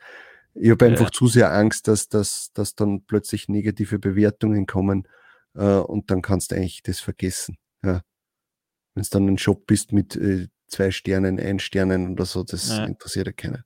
ich 0.55 0.71
habe 0.71 0.87
einfach 0.87 1.07
ja. 1.07 1.13
zu 1.13 1.29
sehr 1.29 1.53
Angst, 1.53 1.87
dass, 1.87 2.09
dass, 2.09 2.51
dass 2.55 2.75
dann 2.75 3.05
plötzlich 3.05 3.49
negative 3.49 3.99
Bewertungen 3.99 4.67
kommen 4.67 5.07
äh, 5.55 5.79
und 5.79 6.11
dann 6.11 6.23
kannst 6.23 6.51
du 6.51 6.57
eigentlich 6.57 6.83
das 6.83 7.01
vergessen. 7.01 7.57
Ja. 7.83 8.03
Wenn 8.95 9.01
es 9.03 9.11
dann 9.11 9.27
ein 9.27 9.39
Shop 9.39 9.67
bist 9.67 9.93
mit 9.93 10.17
äh, 10.17 10.49
zwei 10.69 10.91
Sternen, 10.91 11.39
ein 11.39 11.59
Sternen 11.59 12.13
oder 12.13 12.27
so, 12.27 12.43
das 12.43 12.69
ja. 12.69 12.85
interessiert 12.85 13.27
ja 13.27 13.33
keiner. 13.33 13.65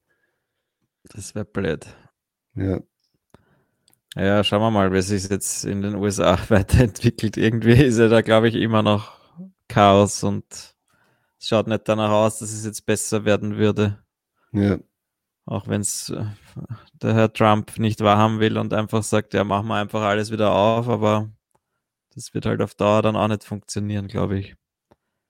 Das 1.05 1.35
wäre 1.35 1.45
blöd. 1.45 1.87
Ja. 2.55 2.81
Ja, 4.17 4.43
schauen 4.43 4.63
wir 4.63 4.71
mal, 4.71 4.93
wie 4.93 5.03
sich 5.03 5.29
jetzt 5.29 5.65
in 5.65 5.83
den 5.83 5.95
USA 5.95 6.39
weiterentwickelt. 6.49 7.37
Irgendwie 7.37 7.85
ist 7.85 7.99
ja 7.99 8.09
da, 8.09 8.23
glaube 8.23 8.49
ich, 8.49 8.55
immer 8.55 8.83
noch 8.83 9.19
Chaos 9.69 10.25
und 10.25 10.45
es 10.51 11.47
schaut 11.47 11.69
nicht 11.69 11.89
danach 11.89 12.11
aus, 12.11 12.39
dass 12.39 12.53
es 12.53 12.65
jetzt 12.65 12.85
besser 12.87 13.25
werden 13.25 13.59
würde. 13.59 14.03
Ja. 14.53 14.79
Auch 15.45 15.69
wenn 15.69 15.83
es 15.83 16.11
äh, 16.11 16.25
der 16.95 17.15
Herr 17.15 17.33
Trump 17.33 17.79
nicht 17.79 18.01
wahrhaben 18.01 18.41
will 18.41 18.59
und 18.59 18.75
einfach 18.75 19.03
sagt, 19.03 19.35
ja, 19.35 19.45
machen 19.45 19.69
wir 19.69 19.77
einfach 19.77 20.03
alles 20.03 20.33
wieder 20.33 20.53
auf, 20.53 20.89
aber 20.89 21.31
das 22.19 22.35
wird 22.35 22.45
halt 22.47 22.61
auf 22.61 22.75
Dauer 22.75 23.03
dann 23.03 23.15
auch 23.15 23.29
nicht 23.29 23.45
funktionieren, 23.45 24.09
glaube 24.09 24.41
ich. 24.41 24.57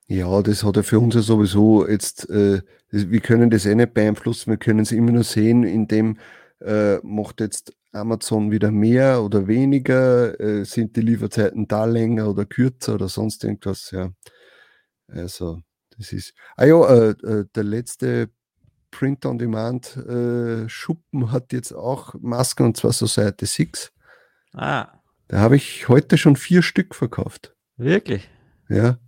Ja, 0.07 0.41
das 0.41 0.65
hat 0.65 0.77
ja 0.77 0.83
für 0.83 1.01
uns 1.01 1.15
ja 1.15 1.21
sowieso 1.21 1.87
jetzt, 1.87 2.31
äh, 2.31 2.63
wir 2.91 3.21
können 3.21 3.51
das 3.51 3.67
eh 3.67 3.75
nicht 3.75 3.93
beeinflussen, 3.93 4.49
wir 4.51 4.57
können 4.57 4.81
es 4.81 4.91
immer 4.91 5.13
nur 5.13 5.25
sehen, 5.25 5.65
indem 5.65 6.19
äh, 6.61 6.97
macht 7.03 7.41
jetzt 7.41 7.75
Amazon 7.93 8.51
wieder 8.51 8.71
mehr 8.71 9.23
oder 9.23 9.47
weniger, 9.47 10.41
äh, 10.41 10.65
sind 10.65 10.97
die 10.97 11.03
Lieferzeiten 11.03 11.69
da 11.69 11.85
länger 11.85 12.31
oder 12.31 12.47
kürzer 12.47 12.95
oder 12.95 13.09
sonst 13.09 13.45
irgendwas, 13.45 13.91
ja. 13.91 14.11
Also, 15.09 15.61
das 15.97 16.13
ist. 16.13 16.33
Ah 16.57 16.65
ja, 16.65 16.89
äh, 16.89 17.11
äh 17.11 17.45
der 17.55 17.65
letzte 17.65 18.31
Print-on-Demand-Schuppen 18.91 21.23
äh, 21.23 21.27
hat 21.27 21.53
jetzt 21.53 21.73
auch 21.73 22.15
Masken 22.15 22.65
und 22.65 22.79
zwar 22.79 22.95
Society 22.95 23.45
6. 23.45 23.93
Ah. 24.55 24.98
Da 25.29 25.41
habe 25.41 25.57
ich 25.57 25.89
heute 25.89 26.17
schon 26.17 26.37
vier 26.37 26.63
Stück 26.63 26.95
verkauft. 26.95 27.55
Wirklich? 27.77 28.29
Ja. 28.69 28.99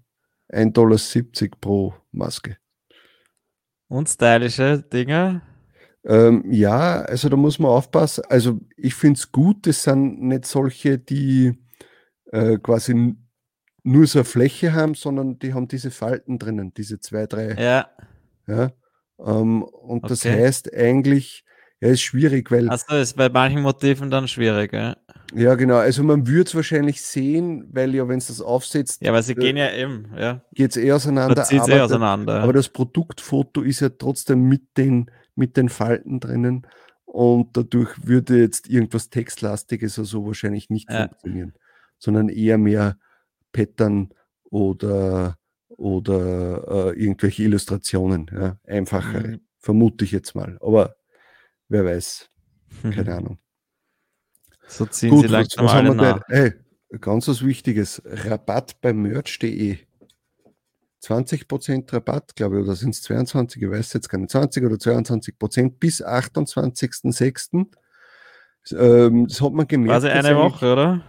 1,70 0.50 0.72
Dollar 0.72 1.50
pro 1.60 1.94
Maske. 2.12 2.58
Und 3.88 4.08
stylische 4.08 4.82
Dinger? 4.82 5.42
Ähm, 6.04 6.44
ja, 6.50 7.00
also 7.02 7.28
da 7.28 7.36
muss 7.36 7.58
man 7.58 7.70
aufpassen. 7.70 8.24
Also 8.28 8.60
ich 8.76 8.94
finde 8.94 9.18
es 9.18 9.32
gut, 9.32 9.66
das 9.66 9.82
sind 9.82 10.20
nicht 10.22 10.46
solche, 10.46 10.98
die 10.98 11.58
äh, 12.32 12.58
quasi 12.58 13.16
nur 13.82 14.06
so 14.06 14.20
eine 14.20 14.24
Fläche 14.24 14.74
haben, 14.74 14.94
sondern 14.94 15.38
die 15.38 15.54
haben 15.54 15.68
diese 15.68 15.90
Falten 15.90 16.38
drinnen, 16.38 16.74
diese 16.74 17.00
zwei, 17.00 17.26
drei. 17.26 17.54
Ja. 17.54 17.90
ja 18.46 18.72
ähm, 19.18 19.62
und 19.62 20.04
okay. 20.04 20.08
das 20.08 20.24
heißt 20.24 20.74
eigentlich, 20.74 21.44
ja, 21.80 21.88
ist 21.88 22.02
schwierig, 22.02 22.50
weil. 22.50 22.68
Also 22.68 22.94
ist 22.96 23.16
bei 23.16 23.28
manchen 23.30 23.62
Motiven 23.62 24.10
dann 24.10 24.28
schwierig, 24.28 24.72
ja. 24.72 24.96
Ja, 25.34 25.54
genau. 25.54 25.76
Also 25.76 26.02
man 26.02 26.26
würde 26.26 26.48
es 26.48 26.54
wahrscheinlich 26.54 27.00
sehen, 27.00 27.66
weil 27.72 27.94
ja, 27.94 28.06
wenn 28.06 28.18
es 28.18 28.26
das 28.26 28.40
aufsetzt. 28.42 29.00
Ja, 29.02 29.12
weil 29.12 29.22
sie 29.22 29.32
äh, 29.32 29.36
gehen 29.36 29.56
ja 29.56 29.72
eben, 29.72 30.12
ja. 30.16 30.42
Geht 30.52 30.72
es 30.72 30.76
eh 30.76 30.92
auseinander. 30.92 31.42
Zieht 31.44 31.66
eh 31.68 31.80
auseinander. 31.80 32.34
Der, 32.34 32.42
aber 32.42 32.52
das 32.52 32.68
Produktfoto 32.68 33.62
ist 33.62 33.80
ja 33.80 33.88
trotzdem 33.88 34.42
mit 34.42 34.76
den, 34.76 35.10
mit 35.34 35.56
den 35.56 35.68
Falten 35.68 36.20
drinnen. 36.20 36.66
Und 37.04 37.56
dadurch 37.56 38.06
würde 38.06 38.38
jetzt 38.38 38.68
irgendwas 38.68 39.08
Textlastiges 39.08 39.98
oder 39.98 40.06
so 40.06 40.26
wahrscheinlich 40.26 40.68
nicht 40.70 40.90
ja. 40.90 41.08
funktionieren, 41.08 41.54
sondern 41.98 42.28
eher 42.28 42.58
mehr 42.58 42.98
Pattern 43.52 44.10
oder, 44.44 45.38
oder 45.68 46.92
äh, 46.92 47.02
irgendwelche 47.02 47.42
Illustrationen. 47.44 48.30
Ja. 48.32 48.58
Einfachere, 48.64 49.28
mhm. 49.28 49.40
vermute 49.58 50.04
ich 50.04 50.12
jetzt 50.12 50.34
mal. 50.34 50.58
Aber 50.60 50.96
wer 51.70 51.84
weiß. 51.86 52.28
Keine 52.82 53.14
Ahnung. 53.16 53.38
So 54.66 54.86
ziehen 54.86 55.10
Gut, 55.10 55.22
sie 55.22 55.28
langsam 55.28 55.64
was, 55.64 55.72
was 55.72 55.78
alle 55.78 55.94
nach. 55.94 56.28
Ey, 56.28 56.52
ganz 57.00 57.26
was 57.26 57.44
Wichtiges. 57.44 58.02
Rabatt 58.04 58.80
bei 58.80 58.92
merch.de. 58.92 59.78
20% 61.02 61.92
Rabatt, 61.92 62.36
glaube 62.36 62.58
ich, 62.58 62.64
oder 62.64 62.76
sind 62.76 62.94
es 62.94 63.02
22, 63.02 63.62
ich 63.62 63.70
weiß 63.70 63.94
jetzt 63.94 64.10
gar 64.10 64.18
nicht, 64.18 64.30
20 64.30 64.64
oder 64.64 64.76
22% 64.76 65.78
bis 65.78 66.04
28.06. 66.04 67.66
Ähm, 68.72 69.26
das 69.26 69.40
hat 69.40 69.52
man 69.52 69.66
gemerkt. 69.66 70.02
Quasi 70.02 70.08
eine 70.08 70.36
Woche, 70.36 70.72
oder? 70.72 71.02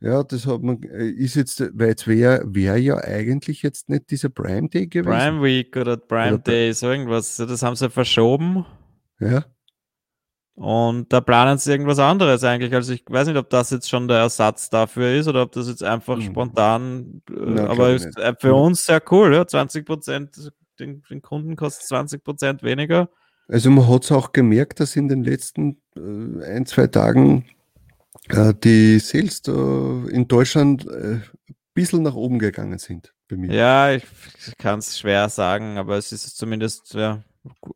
Ja, 0.00 0.22
das 0.22 0.46
hat 0.46 0.62
man, 0.62 0.82
äh, 0.82 1.08
ist 1.08 1.36
jetzt, 1.36 1.60
weil 1.74 1.88
jetzt 1.88 2.06
wäre 2.06 2.42
wär 2.46 2.76
ja 2.76 2.96
eigentlich 2.96 3.62
jetzt 3.62 3.88
nicht 3.88 4.10
dieser 4.10 4.28
Prime 4.28 4.68
Day 4.68 4.86
gewesen. 4.86 5.10
Prime 5.10 5.42
Week 5.42 5.76
oder 5.76 5.96
Prime 5.96 6.34
oder 6.34 6.42
Day, 6.42 6.72
so 6.72 6.90
irgendwas. 6.90 7.36
Das 7.36 7.62
haben 7.62 7.76
sie 7.76 7.90
verschoben. 7.90 8.64
Ja. 9.18 9.44
Und 10.60 11.10
da 11.10 11.22
planen 11.22 11.56
sie 11.56 11.70
irgendwas 11.70 11.98
anderes 11.98 12.44
eigentlich. 12.44 12.74
Also 12.74 12.92
ich 12.92 13.02
weiß 13.08 13.28
nicht, 13.28 13.38
ob 13.38 13.48
das 13.48 13.70
jetzt 13.70 13.88
schon 13.88 14.08
der 14.08 14.18
Ersatz 14.18 14.68
dafür 14.68 15.14
ist 15.14 15.26
oder 15.26 15.40
ob 15.40 15.52
das 15.52 15.68
jetzt 15.68 15.82
einfach 15.82 16.18
mhm. 16.18 16.22
spontan, 16.22 17.22
äh, 17.30 17.34
Na, 17.34 17.66
aber 17.68 17.92
ist 17.92 18.04
nicht. 18.04 18.40
für 18.42 18.52
uns 18.52 18.84
sehr 18.84 19.02
cool, 19.10 19.34
ja. 19.34 19.46
20 19.46 19.86
Prozent, 19.86 20.52
den, 20.78 21.02
den, 21.08 21.22
Kunden 21.22 21.56
kostet 21.56 21.86
20 21.86 22.22
Prozent 22.22 22.62
weniger. 22.62 23.08
Also 23.48 23.70
man 23.70 23.88
hat 23.88 24.04
es 24.04 24.12
auch 24.12 24.32
gemerkt, 24.32 24.80
dass 24.80 24.96
in 24.96 25.08
den 25.08 25.24
letzten 25.24 25.80
äh, 25.96 26.44
ein, 26.44 26.66
zwei 26.66 26.88
Tagen 26.88 27.46
äh, 28.28 28.52
die 28.52 28.98
Sales 28.98 29.40
in 29.46 30.28
Deutschland 30.28 30.86
äh, 30.86 31.14
ein 31.14 31.24
bisschen 31.72 32.02
nach 32.02 32.14
oben 32.14 32.38
gegangen 32.38 32.78
sind 32.78 33.14
bei 33.30 33.36
mir. 33.36 33.50
Ja, 33.50 33.92
ich 33.92 34.04
kann 34.58 34.80
es 34.80 34.98
schwer 34.98 35.30
sagen, 35.30 35.78
aber 35.78 35.96
es 35.96 36.12
ist 36.12 36.36
zumindest, 36.36 36.92
ja, 36.92 37.24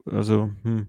also, 0.04 0.50
hm. 0.64 0.88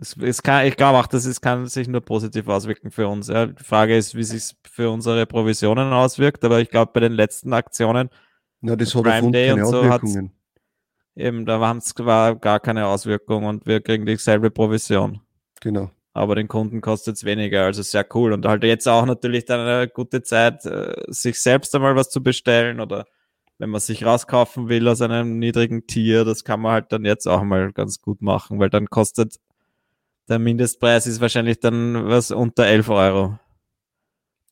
Es, 0.00 0.16
es 0.16 0.42
kann, 0.42 0.66
ich 0.66 0.76
glaube 0.76 0.98
auch, 0.98 1.06
dass 1.06 1.26
es 1.26 1.40
kann 1.42 1.66
sich 1.66 1.86
nur 1.86 2.00
positiv 2.00 2.48
auswirken 2.48 2.90
für 2.90 3.06
uns. 3.06 3.28
Ja. 3.28 3.46
Die 3.46 3.62
Frage 3.62 3.96
ist, 3.96 4.14
wie 4.14 4.24
sich 4.24 4.56
für 4.64 4.90
unsere 4.90 5.26
Provisionen 5.26 5.92
auswirkt, 5.92 6.42
aber 6.44 6.60
ich 6.60 6.70
glaube, 6.70 6.92
bei 6.94 7.00
den 7.00 7.12
letzten 7.12 7.52
Aktionen, 7.52 8.08
ja, 8.62 8.76
das 8.76 8.94
hat 8.94 9.02
Prime 9.02 9.30
Day 9.30 9.52
und 9.52 9.66
so, 9.66 9.84
hat 9.84 10.02
eben, 11.16 11.44
da 11.44 11.60
war 11.60 12.36
gar 12.36 12.60
keine 12.60 12.86
Auswirkung 12.86 13.44
und 13.44 13.66
wir 13.66 13.80
kriegen 13.80 14.06
dieselbe 14.06 14.50
Provision. 14.50 15.20
Genau. 15.60 15.90
Aber 16.12 16.34
den 16.34 16.48
Kunden 16.48 16.80
kostet 16.80 17.16
es 17.16 17.24
weniger, 17.24 17.64
also 17.64 17.82
sehr 17.82 18.06
cool. 18.14 18.32
Und 18.32 18.46
halt 18.46 18.64
jetzt 18.64 18.88
auch 18.88 19.04
natürlich 19.04 19.44
dann 19.44 19.60
eine 19.60 19.88
gute 19.88 20.22
Zeit, 20.22 20.64
äh, 20.64 20.94
sich 21.08 21.40
selbst 21.40 21.74
einmal 21.74 21.94
was 21.94 22.08
zu 22.08 22.22
bestellen 22.22 22.80
oder 22.80 23.04
wenn 23.58 23.70
man 23.70 23.80
sich 23.80 24.04
rauskaufen 24.04 24.68
will 24.70 24.88
aus 24.88 25.02
einem 25.02 25.38
niedrigen 25.38 25.86
Tier, 25.86 26.24
das 26.24 26.44
kann 26.44 26.60
man 26.60 26.72
halt 26.72 26.92
dann 26.92 27.04
jetzt 27.04 27.28
auch 27.28 27.42
mal 27.42 27.72
ganz 27.72 28.00
gut 28.00 28.22
machen, 28.22 28.58
weil 28.58 28.70
dann 28.70 28.86
kostet 28.86 29.36
der 30.30 30.38
Mindestpreis 30.38 31.06
ist 31.06 31.20
wahrscheinlich 31.20 31.60
dann 31.60 32.06
was 32.06 32.30
unter 32.30 32.64
11 32.66 32.88
Euro. 32.88 33.38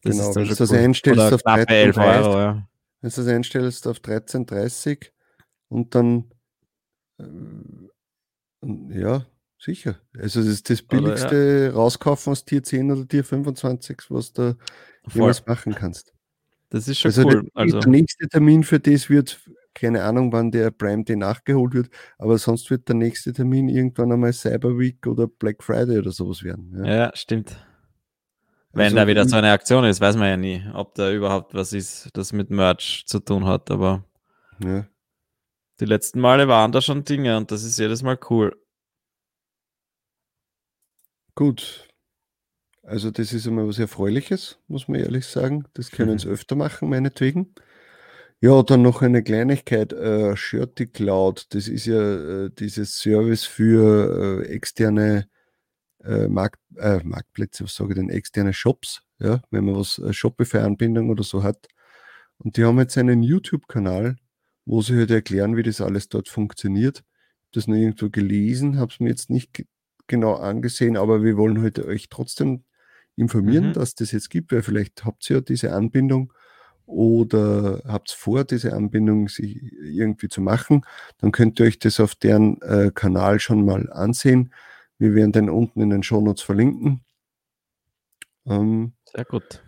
Das 0.03 0.17
genau, 0.17 0.35
wenn 0.35 0.49
du 0.49 0.55
das 0.55 0.73
einstellst 0.73 1.21
Oder 1.21 1.35
auf 1.35 1.43
13, 1.43 1.97
Euro, 1.97 2.39
ja. 2.39 2.69
Wenn 3.01 3.11
du 3.11 3.17
das 3.17 3.27
einstellst 3.27 3.87
auf 3.87 3.99
13,30 3.99 5.11
und 5.69 5.95
dann 5.95 6.25
äh, 7.19 9.01
ja, 9.01 9.25
sicher. 9.59 10.01
Also 10.17 10.41
das 10.41 10.49
ist 10.49 10.71
das 10.71 10.83
billigste 10.83 11.67
ja. 11.67 11.71
rauskaufen 11.73 12.33
aus 12.33 12.45
Tier 12.45 12.63
10 12.63 12.91
oder 12.91 13.07
Tier 13.07 13.25
25, 13.25 13.99
was 14.09 14.33
du 14.33 14.57
jemals 15.13 15.47
machen 15.47 15.75
kannst. 15.75 16.13
Das 16.71 16.89
ist 16.89 16.99
schon 16.99 17.11
also 17.11 17.23
cool. 17.23 17.43
Der, 17.43 17.51
also 17.55 17.81
der 17.81 17.89
nächste 17.89 18.29
Termin 18.29 18.65
für 18.65 18.81
das 18.81 19.09
wird 19.09 19.41
keine 19.79 20.03
Ahnung, 20.03 20.33
wann 20.33 20.51
der 20.51 20.71
Prime 20.71 21.05
Day 21.05 21.17
nachgeholt 21.17 21.75
wird, 21.75 21.91
aber 22.19 22.39
sonst 22.39 22.71
wird 22.71 22.89
der 22.89 22.97
nächste 22.97 23.33
Termin 23.33 23.69
irgendwann 23.69 24.13
einmal 24.13 24.33
Cyber 24.33 24.79
Week 24.79 25.07
oder 25.07 25.27
Black 25.27 25.63
Friday 25.63 25.99
oder 25.99 26.11
sowas 26.11 26.43
werden. 26.43 26.75
Ja, 26.85 26.97
ja 26.97 27.11
stimmt. 27.15 27.57
Wenn 28.73 28.85
also, 28.85 28.97
da 28.97 29.07
wieder 29.07 29.27
so 29.27 29.37
eine 29.37 29.51
Aktion 29.51 29.85
ist, 29.85 30.01
weiß 30.01 30.17
man 30.17 30.29
ja 30.29 30.37
nie, 30.37 30.65
ob 30.75 30.95
da 30.95 31.11
überhaupt 31.11 31.55
was 31.55 31.73
ist, 31.73 32.11
das 32.13 32.33
mit 32.33 32.51
Merch 32.51 33.05
zu 33.07 33.19
tun 33.19 33.47
hat, 33.47 33.71
aber 33.71 34.05
ja. 34.63 34.87
die 35.81 35.87
letzten 35.87 36.21
Male 36.21 36.49
waren 36.49 36.73
da 36.73 36.81
schon 36.81 37.05
Dinge 37.05 37.37
und 37.37 37.51
das 37.51 37.65
ist 37.65 37.79
jedes 37.79 38.03
Mal 38.03 38.19
cool. 38.31 38.55
Gut. 41.35 41.89
Also 42.83 43.11
das 43.11 43.33
ist 43.33 43.47
immer 43.47 43.67
was 43.69 43.79
Erfreuliches, 43.79 44.59
muss 44.67 44.89
man 44.89 45.01
ehrlich 45.01 45.27
sagen. 45.27 45.65
Das 45.75 45.91
können 45.91 46.15
mhm. 46.15 46.19
sie 46.19 46.29
öfter 46.31 46.57
machen, 46.57 46.89
meinetwegen. 46.89 47.55
Ja, 48.41 48.63
dann 48.63 48.83
noch 48.83 49.03
eine 49.03 49.25
Kleinigkeit, 49.25 49.93
äh, 49.93 50.37
Shirty 50.37 50.87
Cloud, 50.87 51.47
das 51.51 51.67
ist 51.67 51.87
ja 51.87 52.45
äh, 52.45 52.51
dieses 52.57 52.97
Service 52.97 53.45
für 53.45 54.45
äh, 54.45 54.47
externe 54.47 55.29
äh, 56.05 56.29
Markt, 56.29 56.61
äh, 56.77 57.01
Marktplätze, 57.03 57.65
was 57.65 57.75
sage 57.75 57.91
ich 57.91 57.97
denn, 57.97 58.11
externe 58.11 58.53
Shops, 58.53 59.03
ja, 59.19 59.43
wenn 59.51 59.65
man 59.65 59.75
was 59.75 59.99
äh, 59.99 60.13
Shopify-Anbindung 60.13 61.11
oder 61.11 61.25
so 61.25 61.43
hat. 61.43 61.67
Und 62.39 62.57
die 62.57 62.65
haben 62.65 62.79
jetzt 62.79 62.97
einen 62.97 63.25
YouTube-Kanal, 63.25 64.17
wo 64.65 64.83
sie 64.83 64.97
halt 64.97 65.11
erklären, 65.11 65.57
wie 65.57 65.65
das 65.65 65.81
alles 65.81 66.09
dort 66.09 66.29
funktioniert. 66.29 67.03
Das 67.53 67.67
nur 67.67 67.79
irgendwo 67.79 68.09
gelesen, 68.09 68.79
habe 68.79 68.93
es 68.93 69.01
mir 69.01 69.09
jetzt 69.09 69.31
nicht 69.31 69.65
genau 70.07 70.35
angesehen, 70.35 70.97
aber 70.97 71.25
wir 71.25 71.37
wollen 71.37 71.61
heute 71.61 71.83
halt 71.83 71.91
euch 71.91 72.09
trotzdem 72.09 72.63
informieren, 73.17 73.69
mhm. 73.69 73.73
dass 73.73 73.97
das 73.97 74.13
jetzt 74.13 74.31
gibt, 74.31 74.53
weil 74.53 74.63
vielleicht 74.63 75.05
habt 75.05 75.29
ihr 75.29 75.37
ja 75.37 75.41
diese 75.41 75.73
Anbindung 75.73 76.33
oder 76.89 77.83
habt 77.87 78.11
vor, 78.11 78.45
diese 78.45 78.73
Anbindung 78.73 79.29
sich 79.29 79.73
irgendwie 79.83 80.29
zu 80.29 80.41
machen, 80.41 80.85
dann 81.19 81.33
könnt 81.33 81.61
ihr 81.61 81.67
euch 81.67 81.79
das 81.79 82.01
auf 82.01 82.15
deren 82.15 82.61
äh, 82.63 82.91
Kanal 82.93 83.39
schon 83.39 83.65
mal 83.65 83.93
ansehen. 83.93 84.53
Wir 84.99 85.15
werden 85.15 85.33
den 85.33 85.51
unten 85.51 85.81
in 85.81 85.91
den 85.91 86.03
Shownotes 86.03 86.43
verlinken. 86.43 87.05
Ähm, 88.47 88.95
Sehr 89.05 89.25
gut. 89.25 89.63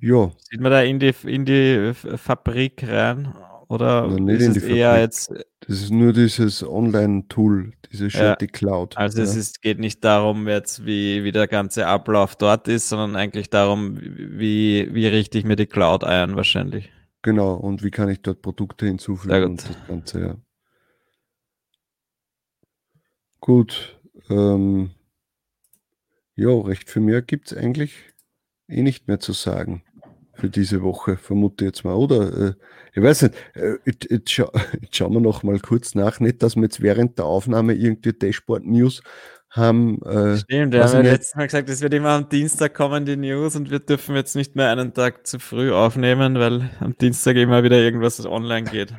Ja. 0.00 0.32
Sieht 0.38 0.60
man 0.60 0.72
da 0.72 0.82
in 0.82 0.98
die, 0.98 1.14
in 1.24 1.44
die 1.44 1.92
Fabrik 1.94 2.82
rein? 2.86 3.34
Oder 3.68 4.08
Nein, 4.08 4.28
ist 4.28 4.56
es 4.56 4.62
eher 4.62 4.98
jetzt. 4.98 5.32
Das 5.68 5.82
ist 5.82 5.90
nur 5.90 6.14
dieses 6.14 6.66
Online-Tool, 6.66 7.74
diese 7.92 8.08
Shirty 8.08 8.46
ja, 8.46 8.50
Cloud. 8.50 8.96
Also 8.96 9.18
ja. 9.18 9.24
es 9.24 9.36
ist, 9.36 9.60
geht 9.60 9.78
nicht 9.78 10.02
darum, 10.02 10.48
jetzt 10.48 10.86
wie, 10.86 11.24
wie 11.24 11.30
der 11.30 11.46
ganze 11.46 11.86
Ablauf 11.86 12.36
dort 12.36 12.68
ist, 12.68 12.88
sondern 12.88 13.16
eigentlich 13.16 13.50
darum, 13.50 13.98
wie, 14.00 14.88
wie 14.94 15.06
richte 15.06 15.36
ich 15.36 15.44
mir 15.44 15.56
die 15.56 15.66
Cloud 15.66 16.04
ein, 16.04 16.36
wahrscheinlich. 16.36 16.90
Genau, 17.20 17.52
und 17.52 17.82
wie 17.82 17.90
kann 17.90 18.08
ich 18.08 18.22
dort 18.22 18.40
Produkte 18.40 18.86
hinzufügen 18.86 19.44
und 19.44 19.68
das 19.68 19.86
Ganze, 19.86 20.20
ja. 20.20 20.36
Gut. 23.40 24.00
Ähm, 24.30 24.92
ja, 26.34 26.48
recht 26.48 26.88
viel 26.88 27.02
mehr 27.02 27.20
gibt 27.20 27.52
es 27.52 27.58
eigentlich 27.58 27.92
eh 28.68 28.82
nicht 28.82 29.06
mehr 29.06 29.20
zu 29.20 29.34
sagen 29.34 29.82
für 30.38 30.48
diese 30.48 30.82
Woche, 30.82 31.16
vermute 31.16 31.64
jetzt 31.64 31.84
mal, 31.84 31.94
oder? 31.94 32.48
Äh, 32.48 32.54
ich 32.94 33.02
weiß 33.02 33.22
nicht, 33.22 33.34
äh, 33.54 33.74
jetzt, 33.84 34.10
jetzt, 34.10 34.30
scha 34.30 34.50
jetzt 34.80 34.96
schauen 34.96 35.12
wir 35.12 35.20
noch 35.20 35.42
mal 35.42 35.58
kurz 35.58 35.94
nach, 35.94 36.20
nicht, 36.20 36.42
dass 36.42 36.56
wir 36.56 36.62
jetzt 36.62 36.80
während 36.80 37.18
der 37.18 37.26
Aufnahme 37.26 37.74
irgendwie 37.74 38.12
Dashboard-News 38.12 39.02
haben. 39.50 40.00
Äh, 40.02 40.38
Stimmt, 40.38 40.72
wir 40.72 40.84
haben 40.84 41.04
ja 41.04 41.12
letztes 41.12 41.34
Mal 41.34 41.46
gesagt, 41.46 41.68
es 41.68 41.80
wird 41.80 41.94
immer 41.94 42.10
am 42.10 42.28
Dienstag 42.28 42.74
kommen, 42.74 43.04
die 43.04 43.16
News, 43.16 43.56
und 43.56 43.70
wir 43.70 43.80
dürfen 43.80 44.14
jetzt 44.14 44.36
nicht 44.36 44.56
mehr 44.56 44.70
einen 44.70 44.94
Tag 44.94 45.26
zu 45.26 45.38
früh 45.38 45.72
aufnehmen, 45.72 46.36
weil 46.36 46.70
am 46.80 46.96
Dienstag 46.96 47.36
immer 47.36 47.62
wieder 47.62 47.78
irgendwas 47.78 48.24
online 48.24 48.70
geht. 48.70 48.94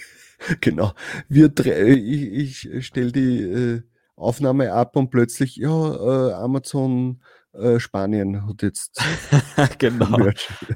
genau. 0.60 0.92
Wir 1.28 1.50
ich, 1.66 2.70
ich 2.70 2.86
stelle 2.86 3.12
die 3.12 3.40
äh, 3.40 3.82
Aufnahme 4.16 4.72
ab 4.72 4.96
und 4.96 5.10
plötzlich, 5.10 5.56
ja, 5.56 5.68
äh, 5.68 6.32
Amazon 6.32 7.20
äh, 7.58 7.80
Spanien 7.80 8.46
hat 8.46 8.62
jetzt. 8.62 9.00
genau. 9.78 10.30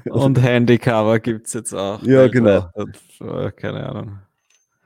Und 0.09 0.35
Handycover 0.41 1.19
gibt 1.19 1.47
es 1.47 1.53
jetzt 1.53 1.73
auch. 1.73 2.01
Ja, 2.03 2.27
genau. 2.27 2.69
Äh, 3.19 3.51
keine 3.51 3.87
Ahnung. 3.87 4.19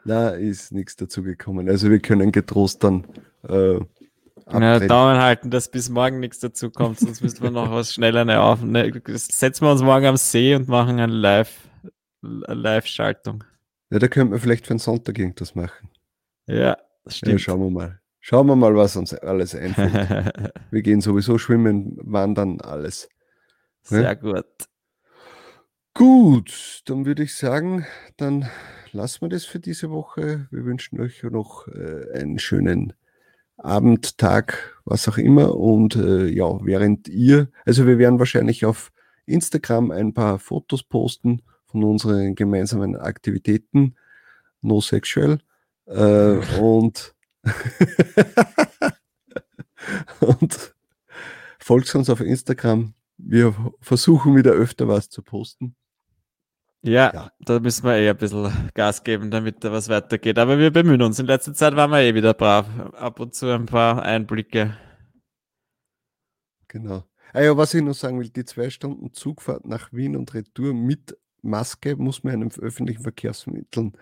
Na, 0.03 0.29
ist 0.29 0.71
nichts 0.71 0.95
dazu 0.95 1.23
gekommen. 1.23 1.67
Also 1.67 1.89
wir 1.89 1.99
können 1.99 2.31
getrost 2.31 2.83
dann. 2.83 3.05
Äh, 3.47 3.79
ja, 4.51 4.79
Daumen 4.79 5.19
halten, 5.19 5.49
dass 5.49 5.69
bis 5.69 5.89
morgen 5.89 6.19
nichts 6.19 6.39
dazu 6.39 6.69
kommt, 6.69 6.99
sonst 6.99 7.21
müssen 7.21 7.41
wir 7.41 7.49
noch 7.49 7.71
was 7.71 7.93
schneller 7.93 8.21
eine 8.21 8.41
auf. 8.41 8.61
Ne, 8.61 9.01
setzen 9.07 9.65
wir 9.65 9.71
uns 9.71 9.81
morgen 9.81 10.05
am 10.05 10.17
See 10.17 10.53
und 10.53 10.67
machen 10.67 10.99
eine 10.99 11.11
Live, 11.11 11.67
Live-Schaltung. 12.21 13.43
Ja, 13.89 13.97
da 13.97 14.07
könnten 14.07 14.33
wir 14.33 14.39
vielleicht 14.39 14.67
für 14.67 14.75
den 14.75 14.79
Sonntag 14.79 15.17
irgendwas 15.17 15.55
machen. 15.55 15.89
Ja, 16.45 16.77
stimmt. 17.07 17.31
Ja, 17.31 17.39
schauen 17.39 17.61
wir 17.61 17.71
mal. 17.71 17.99
Schauen 18.27 18.47
wir 18.47 18.55
mal, 18.55 18.75
was 18.75 18.95
uns 18.95 19.13
alles 19.13 19.53
einfällt. 19.53 19.93
wir 20.71 20.81
gehen 20.81 20.99
sowieso 20.99 21.37
schwimmen, 21.37 21.95
wandern, 22.01 22.59
alles. 22.59 23.07
Sehr 23.83 24.01
ja? 24.01 24.13
gut. 24.15 24.47
Gut, 25.93 26.81
dann 26.85 27.05
würde 27.05 27.21
ich 27.21 27.35
sagen, 27.35 27.85
dann 28.17 28.49
lassen 28.93 29.21
wir 29.21 29.29
das 29.29 29.45
für 29.45 29.59
diese 29.59 29.91
Woche. 29.91 30.47
Wir 30.49 30.65
wünschen 30.65 30.99
euch 30.99 31.21
noch 31.21 31.67
äh, 31.67 32.17
einen 32.17 32.39
schönen 32.39 32.93
Abend, 33.57 34.17
Tag, 34.17 34.81
was 34.85 35.07
auch 35.07 35.19
immer. 35.19 35.55
Und 35.55 35.95
äh, 35.95 36.25
ja, 36.25 36.49
während 36.65 37.07
ihr, 37.07 37.49
also 37.63 37.85
wir 37.85 37.99
werden 37.99 38.17
wahrscheinlich 38.17 38.65
auf 38.65 38.91
Instagram 39.27 39.91
ein 39.91 40.15
paar 40.15 40.39
Fotos 40.39 40.81
posten 40.81 41.43
von 41.67 41.83
unseren 41.83 42.33
gemeinsamen 42.33 42.95
Aktivitäten, 42.95 43.93
no 44.61 44.81
sexual. 44.81 45.37
Äh, 45.85 46.39
und 46.59 47.14
und 50.19 50.75
folgt 51.59 51.93
uns 51.95 52.09
auf 52.09 52.21
Instagram. 52.21 52.93
Wir 53.17 53.55
versuchen 53.81 54.35
wieder 54.35 54.51
öfter 54.51 54.87
was 54.87 55.09
zu 55.09 55.21
posten. 55.21 55.75
Ja, 56.81 57.11
ja, 57.13 57.31
da 57.39 57.59
müssen 57.59 57.83
wir 57.83 57.95
eh 57.95 58.09
ein 58.09 58.17
bisschen 58.17 58.69
Gas 58.75 59.03
geben, 59.03 59.31
damit 59.31 59.63
da 59.63 59.71
was 59.71 59.89
weitergeht. 59.89 60.37
Aber 60.37 60.59
wir 60.59 60.69
bemühen 60.69 61.01
uns. 61.01 61.17
In 61.17 61.25
letzter 61.25 61.55
Zeit 61.55 61.75
waren 61.75 61.89
wir 61.89 62.01
eh 62.01 62.13
wieder 62.13 62.35
brav. 62.35 62.67
Ab 62.93 63.19
und 63.19 63.33
zu 63.33 63.51
ein 63.51 63.65
paar 63.65 64.03
Einblicke. 64.03 64.77
Genau. 66.67 67.03
Ah 67.33 67.41
ja, 67.41 67.57
was 67.57 67.73
ich 67.73 67.81
noch 67.81 67.95
sagen 67.95 68.19
will, 68.19 68.29
die 68.29 68.45
zwei 68.45 68.69
Stunden 68.69 69.13
Zugfahrt 69.13 69.65
nach 69.65 69.91
Wien 69.93 70.15
und 70.15 70.35
Retour 70.35 70.75
mit 70.75 71.17
Maske 71.41 71.95
muss 71.95 72.23
man 72.23 72.41
in 72.41 72.51
öffentlichen 72.59 73.01
Verkehrsmitteln 73.01 73.97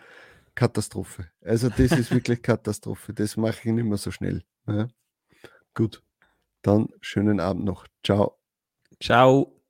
Katastrophe. 0.55 1.29
Also 1.41 1.69
das 1.69 1.91
ist 1.91 2.11
wirklich 2.11 2.41
Katastrophe. 2.43 3.13
Das 3.13 3.37
mache 3.37 3.59
ich 3.59 3.73
nicht 3.73 3.85
mehr 3.85 3.97
so 3.97 4.11
schnell. 4.11 4.43
Ja. 4.67 4.87
Gut. 5.73 6.03
Dann 6.61 6.89
schönen 7.01 7.39
Abend 7.39 7.65
noch. 7.65 7.87
Ciao. 8.03 8.37
Ciao. 8.99 9.62